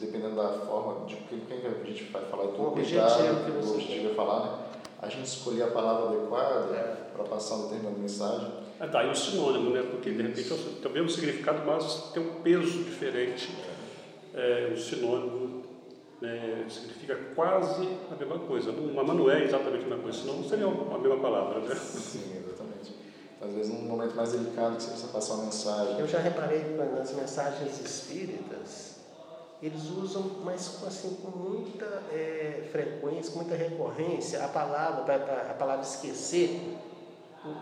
[0.00, 3.74] dependendo da forma de quem, quem a gente vai falar do objetivo que você o
[3.74, 4.58] objetivo vai falar, né?
[5.02, 7.10] a gente escolher a palavra adequada é.
[7.12, 8.52] para passar uma determinada mensagem.
[8.78, 9.82] É, daí o sinônimo, né?
[9.82, 13.52] Porque de repente tem o mesmo significado, mas tem um peso diferente.
[14.32, 15.62] É, o sinônimo
[16.20, 20.44] né, significa quase a mesma coisa, mas não é exatamente a mesma coisa, senão não
[20.44, 21.74] seria a mesma palavra, né?
[21.74, 22.71] Sim, exatamente.
[23.42, 25.98] Às vezes, num momento mais delicado que você precisa passar uma mensagem.
[25.98, 28.96] Eu já reparei que nas mensagens espíritas,
[29.60, 35.16] eles usam, mas assim, com muita é, frequência, com muita recorrência, a palavra,
[35.50, 36.78] a palavra esquecer,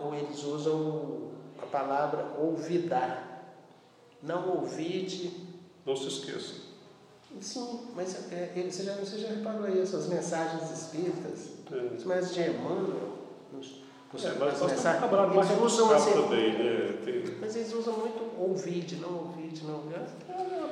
[0.03, 3.27] ou eles usam a palavra olvidar.
[4.21, 5.31] Não ouvide.
[5.83, 6.71] Não se esqueça.
[7.39, 11.95] Sim, mas é, ele, você, já, você já reparou isso, as mensagens espíritas, é.
[11.95, 13.13] as mensagens de Emmanuel,
[13.53, 13.80] nos,
[14.13, 16.97] nos, é, mas mensagens, eles usam assim, também, né?
[17.05, 17.37] Tem...
[17.39, 19.91] mas eles usam muito ouvide, não ouvide, não ouvide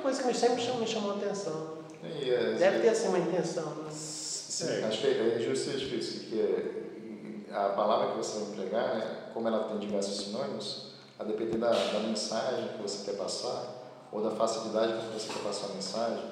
[0.00, 1.78] coisa que sempre me chamou a atenção.
[2.02, 3.66] É, Deve ter assim uma intenção.
[3.66, 3.90] Né?
[3.90, 9.16] Sim, acho que é, é justo isso, que a palavra que você vai empregar, né,
[9.32, 14.22] como ela tem diversos sinônimos, a depender da, da mensagem que você quer passar, ou
[14.22, 16.24] da facilidade que você quer passar a mensagem,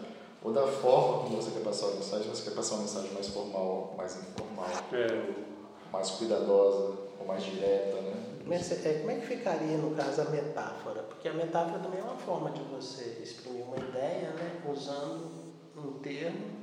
[0.43, 3.29] ou da forma como você quer passar a mensagem, você quer passar uma mensagem mais
[3.29, 5.48] formal, mais informal, é.
[5.93, 8.15] Mais cuidadosa, ou mais direta, né?
[8.47, 11.03] Mas, é, como é que ficaria, no caso, a metáfora?
[11.03, 14.63] Porque a metáfora também é uma forma de você exprimir uma ideia, né?
[14.67, 15.31] usando
[15.77, 16.59] um termo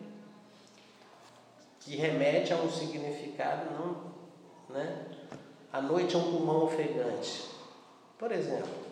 [1.80, 5.06] que remete a um significado, não, né?
[5.72, 7.48] A noite é um pulmão ofegante.
[8.18, 8.86] Por exemplo.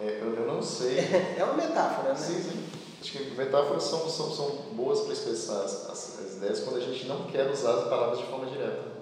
[0.00, 0.98] É, eu, eu não sei.
[1.38, 2.16] é uma metáfora, né?
[2.16, 2.71] Sim, sim.
[3.02, 6.80] Acho que metáforas são, são, são boas para expressar as, as, as ideias quando a
[6.80, 8.92] gente não quer usar as palavras de forma direta.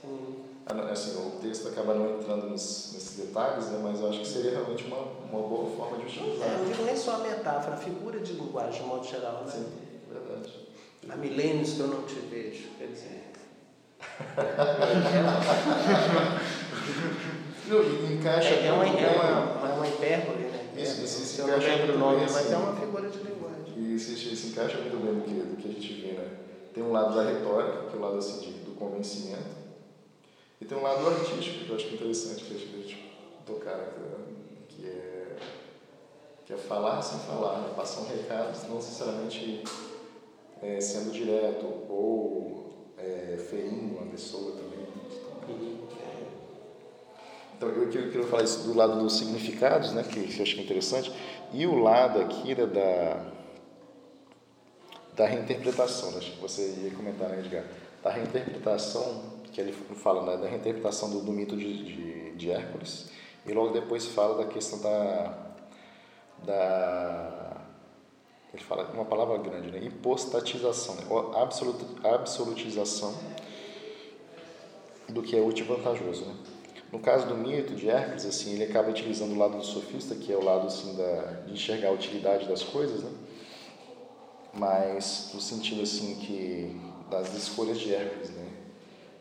[0.00, 0.44] Sim.
[0.92, 4.52] Assim, o texto acaba não entrando nos, nesses detalhes, né, mas eu acho que seria
[4.52, 6.46] realmente uma, uma boa forma de utilizar.
[6.46, 9.42] É, não digo nem só a metáfora, a figura de linguagem, de modo geral.
[9.44, 9.50] Né?
[9.50, 9.66] Sim,
[10.08, 10.52] verdade.
[11.10, 13.32] Há milênios que eu não te vejo, quer dizer.
[17.66, 20.45] não, encaixa é, é, uma, é, uma, é uma hipérbole, né?
[20.82, 23.94] Isso, isso, isso eu não lembro o nome, mas é uma figura de linguagem.
[23.94, 26.28] Isso, isso, encaixa muito bem do que, do que a gente vê, né?
[26.74, 29.56] Tem um lado da retórica, que é o lado assim, do convencimento,
[30.60, 33.12] e tem um lado artístico que eu acho interessante que a gente
[33.46, 33.94] tocar,
[34.68, 35.36] que é,
[36.44, 37.74] que é falar sem falar, né?
[37.76, 39.64] passar um recado, não necessariamente
[40.62, 44.86] é, sendo direto ou é, ferindo uma pessoa também.
[45.46, 45.85] Então,
[47.60, 51.12] eu queria falar isso do lado dos significados, né, que eu acho interessante,
[51.52, 53.24] e o lado aqui né, da,
[55.14, 56.18] da reinterpretação, né?
[56.18, 57.64] acho que você ia comentar, né, Edgar?
[58.02, 63.10] Da reinterpretação que ele fala né, da reinterpretação do, do mito de, de, de, Hércules,
[63.46, 65.38] e logo depois fala da questão da,
[66.44, 67.56] da
[68.52, 69.78] ele fala uma palavra grande, né?
[69.82, 71.02] hipostatização, né?
[71.40, 73.14] Absolut, absolutização
[75.08, 76.24] do que é útil e vantajoso.
[76.24, 76.34] Né?
[76.92, 80.32] No caso do mito de Hércules, assim, ele acaba utilizando o lado do sofista, que
[80.32, 83.10] é o lado assim, da, de enxergar a utilidade das coisas, né?
[84.58, 86.80] mas no sentido assim que
[87.10, 88.48] das escolhas de Hércules, né?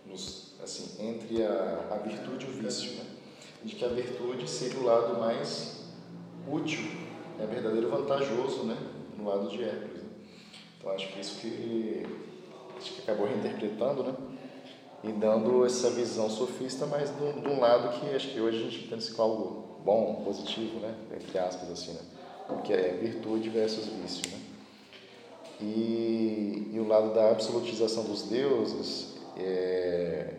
[0.05, 3.05] Nos, assim, entre a, a virtude e o vício, né?
[3.63, 5.86] de que a virtude seria o lado mais
[6.47, 6.86] útil,
[7.39, 8.78] é verdadeiro vantajoso, né?
[9.18, 10.03] no lado de Hércules.
[10.03, 10.09] Né?
[10.78, 12.03] Então acho que isso que
[12.78, 14.13] acho que acabou reinterpretando, né?
[15.06, 18.86] E dando essa visão sofista, mas de, um lado que acho que hoje a gente
[18.86, 20.95] entende como algo bom, positivo, né?
[21.16, 22.01] Entre aspas, assim, né?
[22.64, 24.39] Que é virtude versus vício, né?
[25.62, 30.34] E, e o lado da absolutização dos deuses é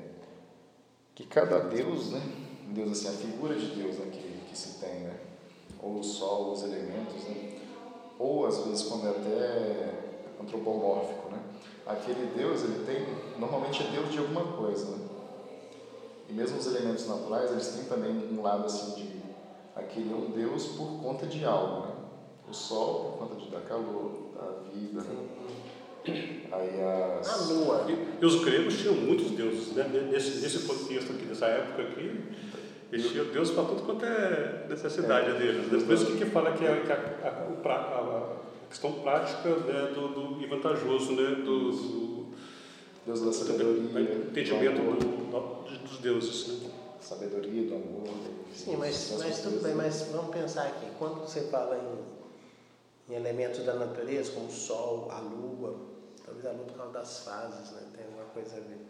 [1.14, 2.20] que cada deus, né?
[2.68, 4.06] Deus assim, a figura de Deus né?
[4.10, 5.16] que, que se tem, né?
[5.80, 7.52] Ou o sol, os elementos, né?
[8.18, 11.38] ou às vezes quando é até antropomórfico, né?
[11.86, 13.06] Aquele Deus, ele tem,
[13.38, 15.06] normalmente é Deus de alguma coisa, né?
[16.28, 19.16] E mesmo os elementos naturais, eles têm também um lado assim de
[19.76, 21.94] aquele é um Deus por conta de algo, né?
[22.48, 25.26] O sol por conta de dar calor, da vida, né?
[26.52, 26.80] Aí
[27.20, 27.28] as...
[27.28, 27.86] A lua.
[27.88, 29.84] E, e, os gregos tinham muitos deuses, né?
[30.10, 32.24] Nesse, nesse contexto aqui, nessa época aqui,
[32.92, 35.34] eles tinham Deus para tudo quanto é necessidade é.
[35.34, 35.68] deles.
[35.68, 38.36] Depois o que, que fala que é, que a, a, a, a,
[38.76, 42.36] questão prática né, do, do, e vantajoso né, do, do
[43.06, 44.82] Deus da sabedoria, do entendimento
[45.30, 46.62] do, dos deuses.
[46.62, 46.70] Né?
[47.00, 48.08] Sabedoria, do amor.
[48.54, 50.86] Sim, mas, mas tudo bem, mas vamos pensar aqui.
[50.98, 51.76] Quando você fala
[53.08, 55.76] em, em elementos da natureza, como o sol, a lua,
[56.24, 57.82] talvez a lua por causa das fases, né?
[57.96, 58.86] tem alguma coisa a ver.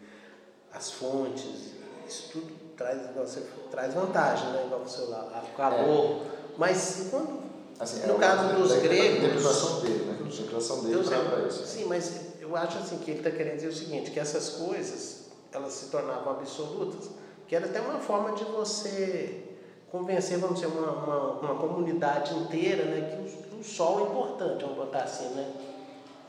[0.73, 1.75] As fontes,
[2.07, 4.65] isso tudo traz, você traz vantagem, né?
[4.65, 6.23] Igual você lá, o calor.
[6.23, 6.37] É.
[6.57, 7.46] Mas quando,
[7.79, 9.23] assim, no é caso dos da, gregos.
[9.23, 10.17] A interpretação dele, né?
[10.19, 11.65] A interpretação dele para isso.
[11.65, 15.27] Sim, mas eu acho assim que ele está querendo dizer o seguinte, que essas coisas
[15.51, 17.09] elas se tornavam absolutas,
[17.47, 19.43] que era até uma forma de você
[19.91, 24.61] convencer, vamos dizer, uma, uma, uma comunidade inteira, né, que o, o sol é importante,
[24.61, 25.51] vamos botar assim, né?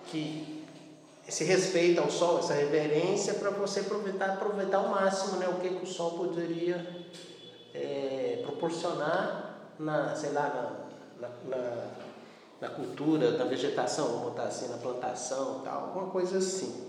[0.06, 0.64] Que
[1.28, 5.68] esse respeito ao sol, essa reverência para você aproveitar, aproveitar ao máximo né, o que,
[5.68, 6.86] que o sol poderia
[7.74, 10.87] é, proporcionar na, sei lá, na,
[11.20, 11.28] na,
[12.60, 16.88] na, cultura, na vegetação, vamos botar assim, na plantação tal, alguma coisa assim.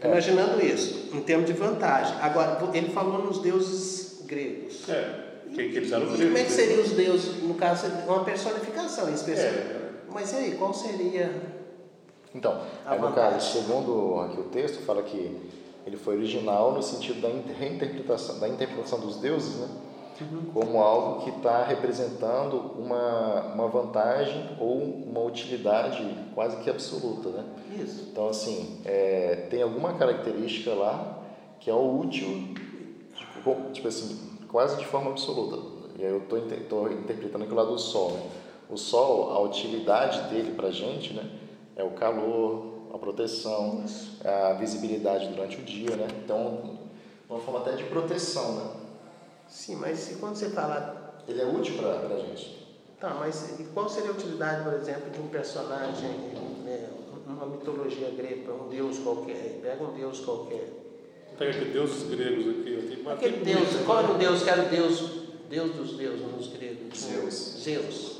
[0.00, 0.06] É.
[0.06, 2.16] Imaginando isso, em termos de vantagem.
[2.20, 4.88] Agora, ele falou nos deuses gregos.
[4.88, 6.24] É, que, que eles eram gregos.
[6.24, 9.52] Como é que seriam os deuses, no caso, uma personificação em especial?
[9.52, 9.82] É.
[10.08, 11.52] Mas e aí, qual seria
[12.34, 15.36] então, aí no caso, segundo aqui o texto, fala que
[15.86, 19.68] ele foi original no sentido da reinterpretação, da interpretação dos deuses, né?
[20.22, 20.50] Uhum.
[20.52, 27.44] Como algo que está representando uma, uma vantagem ou uma utilidade quase que absoluta, né?
[27.78, 28.08] Isso.
[28.10, 31.18] Então, assim, é, tem alguma característica lá
[31.60, 32.54] que é o útil,
[33.14, 35.56] tipo, tipo assim, quase de forma absoluta.
[35.98, 36.38] E aí eu estou
[36.90, 38.22] interpretando aqui o lado do Sol, né?
[38.68, 41.38] O Sol, a utilidade dele para a gente, né?
[41.76, 43.84] é o calor, a proteção,
[44.24, 46.06] a visibilidade durante o dia, né?
[46.24, 46.78] Então,
[47.28, 48.70] uma forma até de proteção, né?
[49.52, 51.22] Sim, mas quando você fala...
[51.28, 52.66] Ele é útil para a gente.
[52.98, 56.08] Tá, mas qual seria a utilidade, por exemplo, de um personagem,
[56.64, 56.88] né,
[57.26, 59.60] uma mitologia grega, um deus qualquer?
[59.62, 60.68] Pega um deus qualquer.
[61.38, 63.04] Pega aqui deuses gregos aqui.
[63.06, 65.10] Aquele deus, qual era o deus que era o deus,
[65.50, 66.98] deus dos deuses nos gregos?
[66.98, 67.34] Zeus.
[67.34, 68.18] Zeus.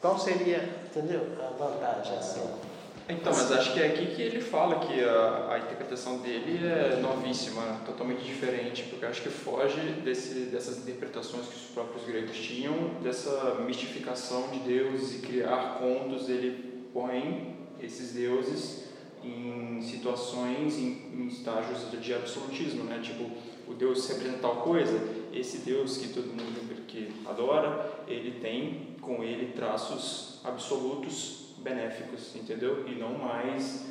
[0.00, 2.69] Qual seria, entendeu, a vantagem assim?
[3.10, 7.00] Então, mas acho que é aqui que ele fala que a, a interpretação dele é
[7.00, 12.94] novíssima, totalmente diferente, porque acho que foge desse, dessas interpretações que os próprios gregos tinham,
[13.02, 16.28] dessa mistificação de deuses e criar contos.
[16.28, 18.90] Ele põe esses deuses
[19.24, 23.00] em situações, em, em estágios de absolutismo, né?
[23.02, 23.28] Tipo,
[23.68, 24.98] o Deus representa tal coisa,
[25.32, 32.86] esse Deus que todo mundo que adora, ele tem com ele traços absolutos benéficos, entendeu?
[32.88, 33.86] E não mais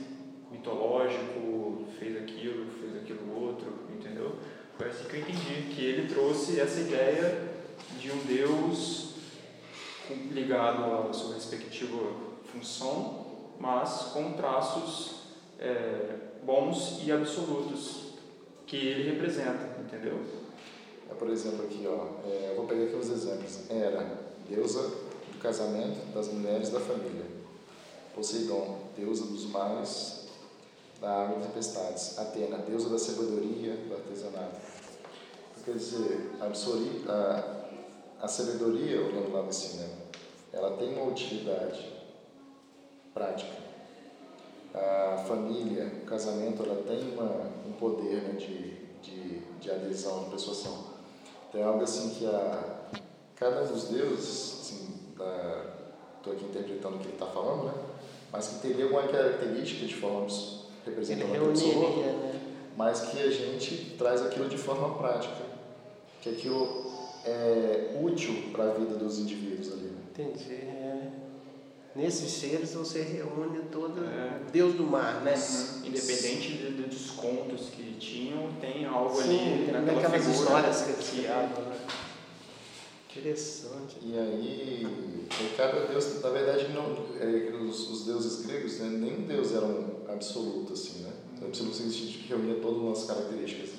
[0.51, 4.35] mitológico, fez aquilo, fez aquilo outro, entendeu?
[4.77, 7.49] Foi assim que eu entendi, que ele trouxe essa ideia
[7.99, 9.09] de um Deus
[10.31, 11.97] ligado à sua respectiva
[12.51, 13.25] função,
[13.59, 15.23] mas com traços
[15.59, 18.13] é, bons e absolutos
[18.65, 20.19] que ele representa, entendeu?
[21.09, 23.69] É, por exemplo, aqui, ó, é, eu vou pegar aqui os exemplos.
[23.69, 27.38] Era deusa do casamento, das mulheres da família.
[28.19, 30.25] Poseidon, deusa dos mares,
[30.99, 32.19] da água e tempestades.
[32.19, 34.59] Atena, deusa da sabedoria, do artesanato.
[35.63, 36.31] Quer dizer,
[37.07, 39.89] a, a sabedoria, olhando lá nesse né,
[40.51, 41.93] ela tem uma utilidade
[43.13, 43.55] prática.
[44.73, 50.31] A família, o casamento, ela tem uma, um poder né, de, de, de adesão, de
[50.31, 50.87] persuasão.
[51.47, 52.81] Então é algo assim que a,
[53.37, 54.99] cada um dos deuses, assim,
[56.17, 57.88] estou aqui interpretando o que ele está falando, né?
[58.31, 60.27] Mas que teria alguma característica de forma
[60.85, 62.39] representando a pessoa, né?
[62.77, 65.43] mas que a gente traz aquilo de forma prática,
[66.21, 66.89] que aquilo
[67.25, 69.83] é útil para a vida dos indivíduos ali.
[69.83, 69.99] Né?
[70.11, 70.53] Entendi.
[70.53, 71.09] É.
[71.95, 74.51] Nesses seres você reúne todo é.
[74.51, 75.33] Deus do mar, né?
[75.33, 75.87] Uhum.
[75.87, 80.91] Independente de, de, dos contos que tinham, tem algo Sim, ali naquela aquelas histórias que
[80.91, 81.77] eles criavam, né?
[83.09, 83.97] Interessante.
[84.03, 85.18] E aí,
[85.55, 86.85] cada deus, na verdade, não,
[87.19, 91.13] é, os, os, deuses gregos, né, nenhum deus era um absoluto, assim, né?
[91.35, 93.69] Então, absoluto significa que reunia todas as características.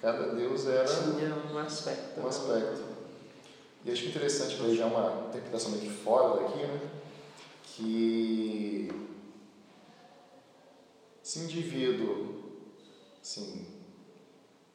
[0.00, 2.20] Cada deus era Tinha um aspecto.
[2.20, 2.82] Um aspecto.
[3.84, 6.80] E acho interessante ver já uma interpretação aqui fora daqui, né?
[7.62, 8.90] Que
[11.22, 12.42] se indivíduo,
[13.22, 13.64] assim,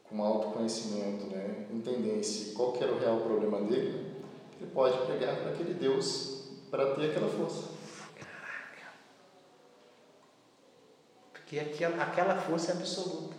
[0.03, 4.06] com autoconhecimento, né, entendesse qual que era o real problema dele,
[4.59, 7.69] ele pode pregar para aquele Deus para ter aquela força.
[8.15, 8.93] Caraca.
[11.33, 13.37] Porque aquela, aquela força é absoluta.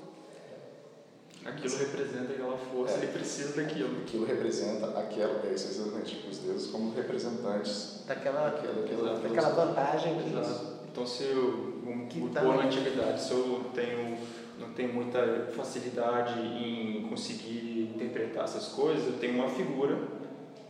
[1.45, 4.03] Aquilo representa aquela força, é, ele precisa daquilo.
[4.03, 9.49] Aquilo representa aquela, é isso exatamente, tipo, os deuses como representantes daquela, daquela, daquela, daquela
[9.51, 10.19] vantagem.
[10.27, 10.79] Exato.
[10.91, 14.19] Então, se eu, vamos tá pôr na antiguidade, se eu tenho
[14.59, 19.97] não tenho muita facilidade em conseguir interpretar essas coisas, eu tenho uma figura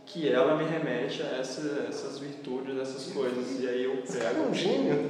[0.09, 3.59] que ela me remete a essa, essas virtudes, essas coisas.
[3.61, 4.39] E aí eu pego.
[4.39, 5.07] é um gênio.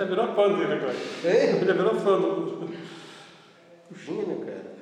[0.00, 0.94] é virou fã dele agora.
[1.24, 2.68] Ele é virou fã do.
[3.92, 4.78] Gênio, cara.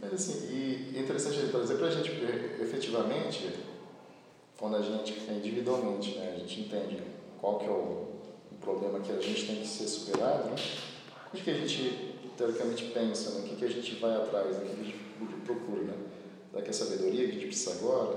[0.00, 3.50] Mas assim, e interessante ele trazer para a gente, porque efetivamente,
[4.56, 7.02] quando a gente, individualmente, né, a gente entende
[7.40, 8.06] qual que é o,
[8.52, 10.56] o problema que a gente tem que ser superado, né?
[11.34, 13.40] O que a gente, teoricamente, pensa, né?
[13.40, 14.64] o que, que a gente vai atrás, né?
[14.64, 14.96] o que a gente
[15.44, 15.82] procura?
[15.82, 15.94] Né?
[16.52, 18.14] Será que é sabedoria que a gente precisa agora?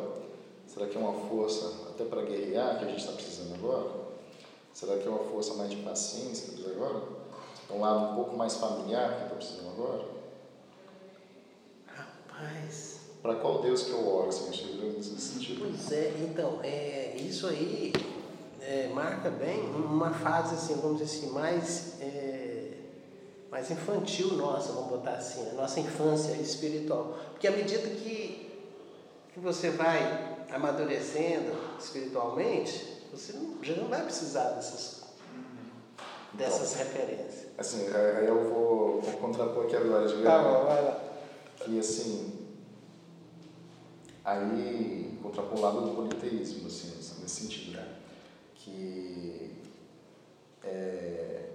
[0.67, 3.89] Será que é uma força até para guerrear que a gente está precisando agora?
[4.73, 7.01] Será que é uma força mais de paciência que agora?
[7.69, 10.05] É um lado um pouco mais familiar que está precisando agora?
[11.87, 12.99] Rapaz.
[13.21, 15.61] Para qual Deus que eu oro, assim, nesse sentido?
[15.61, 17.93] Pois é, então, é, isso aí
[18.61, 22.01] é, marca bem uma fase, assim, vamos dizer assim, mais.
[22.01, 22.55] É,
[23.55, 27.17] mais infantil nossa, vamos botar assim, a nossa infância espiritual.
[27.31, 28.24] Porque à medida que,
[29.35, 35.03] que você vai amadurecendo espiritualmente, você não, já não vai precisar dessas,
[36.31, 37.47] dessas então, referências.
[37.57, 41.03] Assim, aí eu vou, vou contrapor aqui agora de Tá bom, vai lá.
[41.57, 42.47] Que assim,
[44.23, 47.95] aí contrapor o lado do politeísmo, assim, nesse sentido, né?
[48.55, 49.51] que
[50.63, 51.49] é,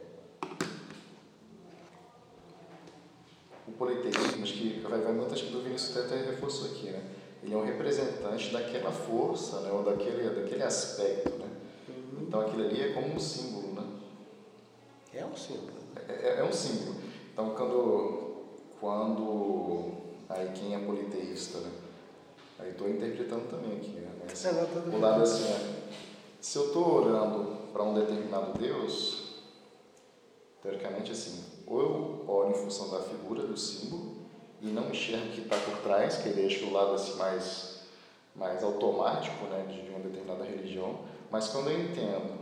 [3.66, 7.19] o politeísmo, acho que vai, vai muito, acho que o Vinícius até reforçou aqui, né?
[7.43, 9.72] Ele é um representante daquela força, né?
[9.72, 11.49] ou daquele, daquele aspecto, né?
[11.88, 12.22] Uhum.
[12.22, 13.86] Então aquilo ali é como um símbolo, né?
[15.14, 15.72] É um símbolo.
[16.09, 16.97] É, é, é um símbolo.
[17.32, 18.45] Então quando,
[18.78, 19.93] quando
[20.28, 21.70] aí quem é politeísta, né?
[22.59, 24.11] Aí estou interpretando também aqui, né?
[24.22, 24.51] Mas, é,
[24.93, 25.80] o lado assim, é,
[26.41, 29.41] se eu estou orando para um determinado Deus,
[30.62, 34.19] teoricamente assim, ou eu oro em função da figura, do símbolo,
[34.62, 37.80] e não enxergo o que está por trás, que deixa o lado assim mais,
[38.34, 41.00] mais automático né, de uma determinada religião,
[41.30, 42.40] mas quando eu entendo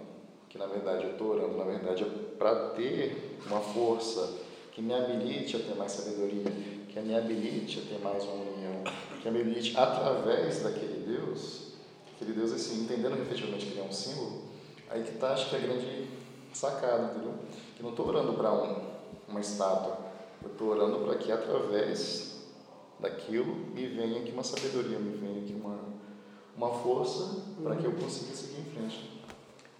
[0.49, 2.07] que na verdade eu estou orando, na verdade é
[2.39, 4.39] para ter uma força
[4.73, 6.51] que me habilite a ter mais sabedoria,
[6.89, 8.85] que me habilite a ter mais uma união,
[9.23, 11.73] que me habilite através daquele Deus,
[12.15, 14.43] aquele Deus assim, entendendo efetivamente que ele é um símbolo,
[14.91, 16.09] aí que está, acho que é a grande
[16.53, 17.35] sacada, entendeu?
[17.77, 18.99] Que não estou orando para um
[19.29, 20.08] uma estátua.
[20.43, 22.43] Eu estou orando para que através
[22.99, 25.79] daquilo me venha aqui uma sabedoria, me venha aqui uma,
[26.57, 29.23] uma força para que eu consiga seguir em frente.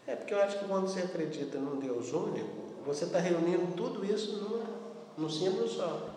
[0.07, 4.05] É porque eu acho que quando você acredita num Deus único, você está reunindo tudo
[4.05, 4.63] isso num,
[5.23, 6.15] num símbolo só.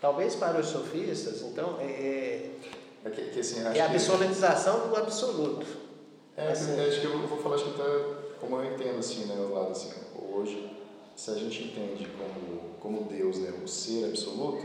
[0.00, 2.58] Talvez para os sofistas, então, é, é,
[3.04, 4.88] é, que, que, assim, é a absolutização que...
[4.88, 5.66] do absoluto.
[6.36, 7.84] É, assim, acho que eu vou falar, acho que está
[8.40, 9.90] como eu entendo assim, né, o lado assim,
[10.32, 10.70] hoje,
[11.18, 14.64] se a gente entende como, como Deus, né, o ser absoluto,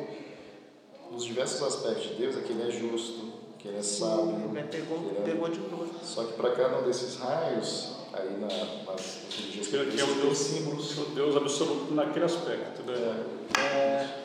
[1.12, 4.36] nos diversos aspectos de Deus é que ele é justo, que ele é sábio.
[4.36, 5.22] Sim, pegou, que é...
[5.24, 5.90] pegou de tudo.
[6.04, 8.48] Só que para cada um desses raios, aí na,
[8.86, 13.26] nas religiões que é o Deus símbolos, o Deus absoluto naquele aspecto, né?
[13.58, 14.24] É.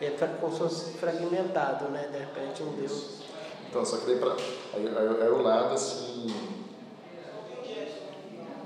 [0.00, 2.08] É como se fosse fragmentado, né?
[2.10, 3.18] De repente um Deus.
[3.68, 6.26] Então, só que daí pra, aí, aí, aí o lado assim.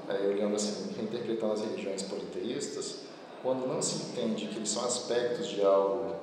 [0.09, 3.01] Aí olhando assim, reinterpretando as religiões politeístas,
[3.43, 6.17] quando não se entende que eles são aspectos de algo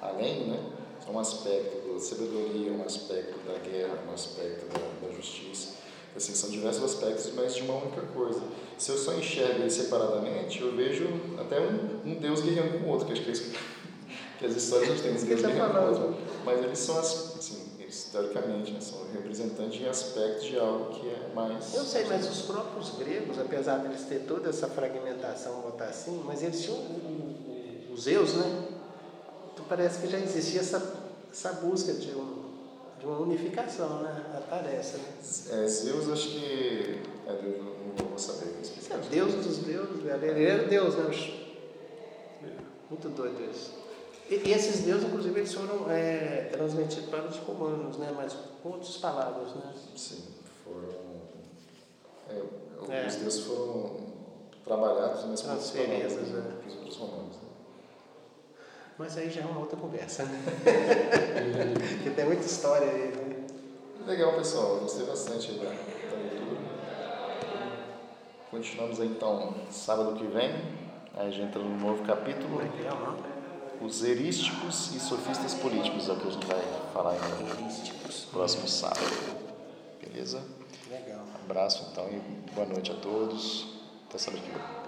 [0.00, 0.60] além, né?
[1.04, 5.74] São um aspecto da sabedoria, um aspecto da guerra, um aspecto da, da justiça.
[6.14, 8.42] Assim, são diversos aspectos, mas de uma única coisa.
[8.76, 11.08] Se eu só enxergo eles separadamente, eu vejo
[11.38, 13.50] até um, um Deus guerreando com o outro, que acho que é isso
[14.38, 16.16] que as histórias a gente tem, um Deus guerreando com o outro.
[16.44, 17.61] Mas eles são, assim,
[18.12, 21.74] eles, teoricamente, né, são representantes de aspectos de algo que é mais...
[21.74, 26.22] Eu sei, mas os próprios gregos, apesar de eles ter toda essa fragmentação, botar assim,
[26.24, 26.78] mas eles tinham
[27.92, 28.68] os Zeus, né?
[29.52, 31.00] Então parece que já existia essa,
[31.30, 32.42] essa busca de um
[32.98, 34.24] de uma unificação, né?
[34.32, 35.64] Aparece, né?
[35.64, 37.00] É, Zeus acho que.
[37.26, 37.58] É, Deus,
[37.98, 38.54] não vou saber.
[38.90, 41.10] É Deus dos deuses, ele era Deus, né?
[42.88, 43.81] Muito doido isso.
[44.30, 48.12] E, e esses deuses, inclusive, eles foram é, transmitidos para os romanos, né?
[48.16, 49.72] Mas com outras palavras, né?
[49.96, 50.24] Sim,
[50.64, 50.88] foram.
[52.30, 53.06] É, é.
[53.06, 53.96] Os deuses foram
[54.64, 55.72] trabalhados, mas romanos.
[55.72, 56.58] Né?
[56.78, 57.36] Para os romanos.
[57.36, 57.42] Né?
[58.98, 60.42] Mas aí já é uma outra conversa, né?
[61.94, 63.08] Porque tem muita história aí.
[63.08, 63.46] Né?
[64.06, 64.78] Legal, pessoal.
[64.80, 66.60] Gostei bastante da, da leitura.
[68.50, 70.50] Continuamos aí, então sábado que vem.
[71.14, 72.60] Aí a gente entra no novo capítulo.
[73.84, 76.62] Os erísticos e sofistas políticos é o que a gente vai
[76.92, 79.00] falar no próximo sábado.
[80.00, 80.40] Beleza?
[80.88, 81.24] Legal.
[81.44, 83.66] Abraço então e boa noite a todos.
[84.08, 84.81] Até sábado que vem.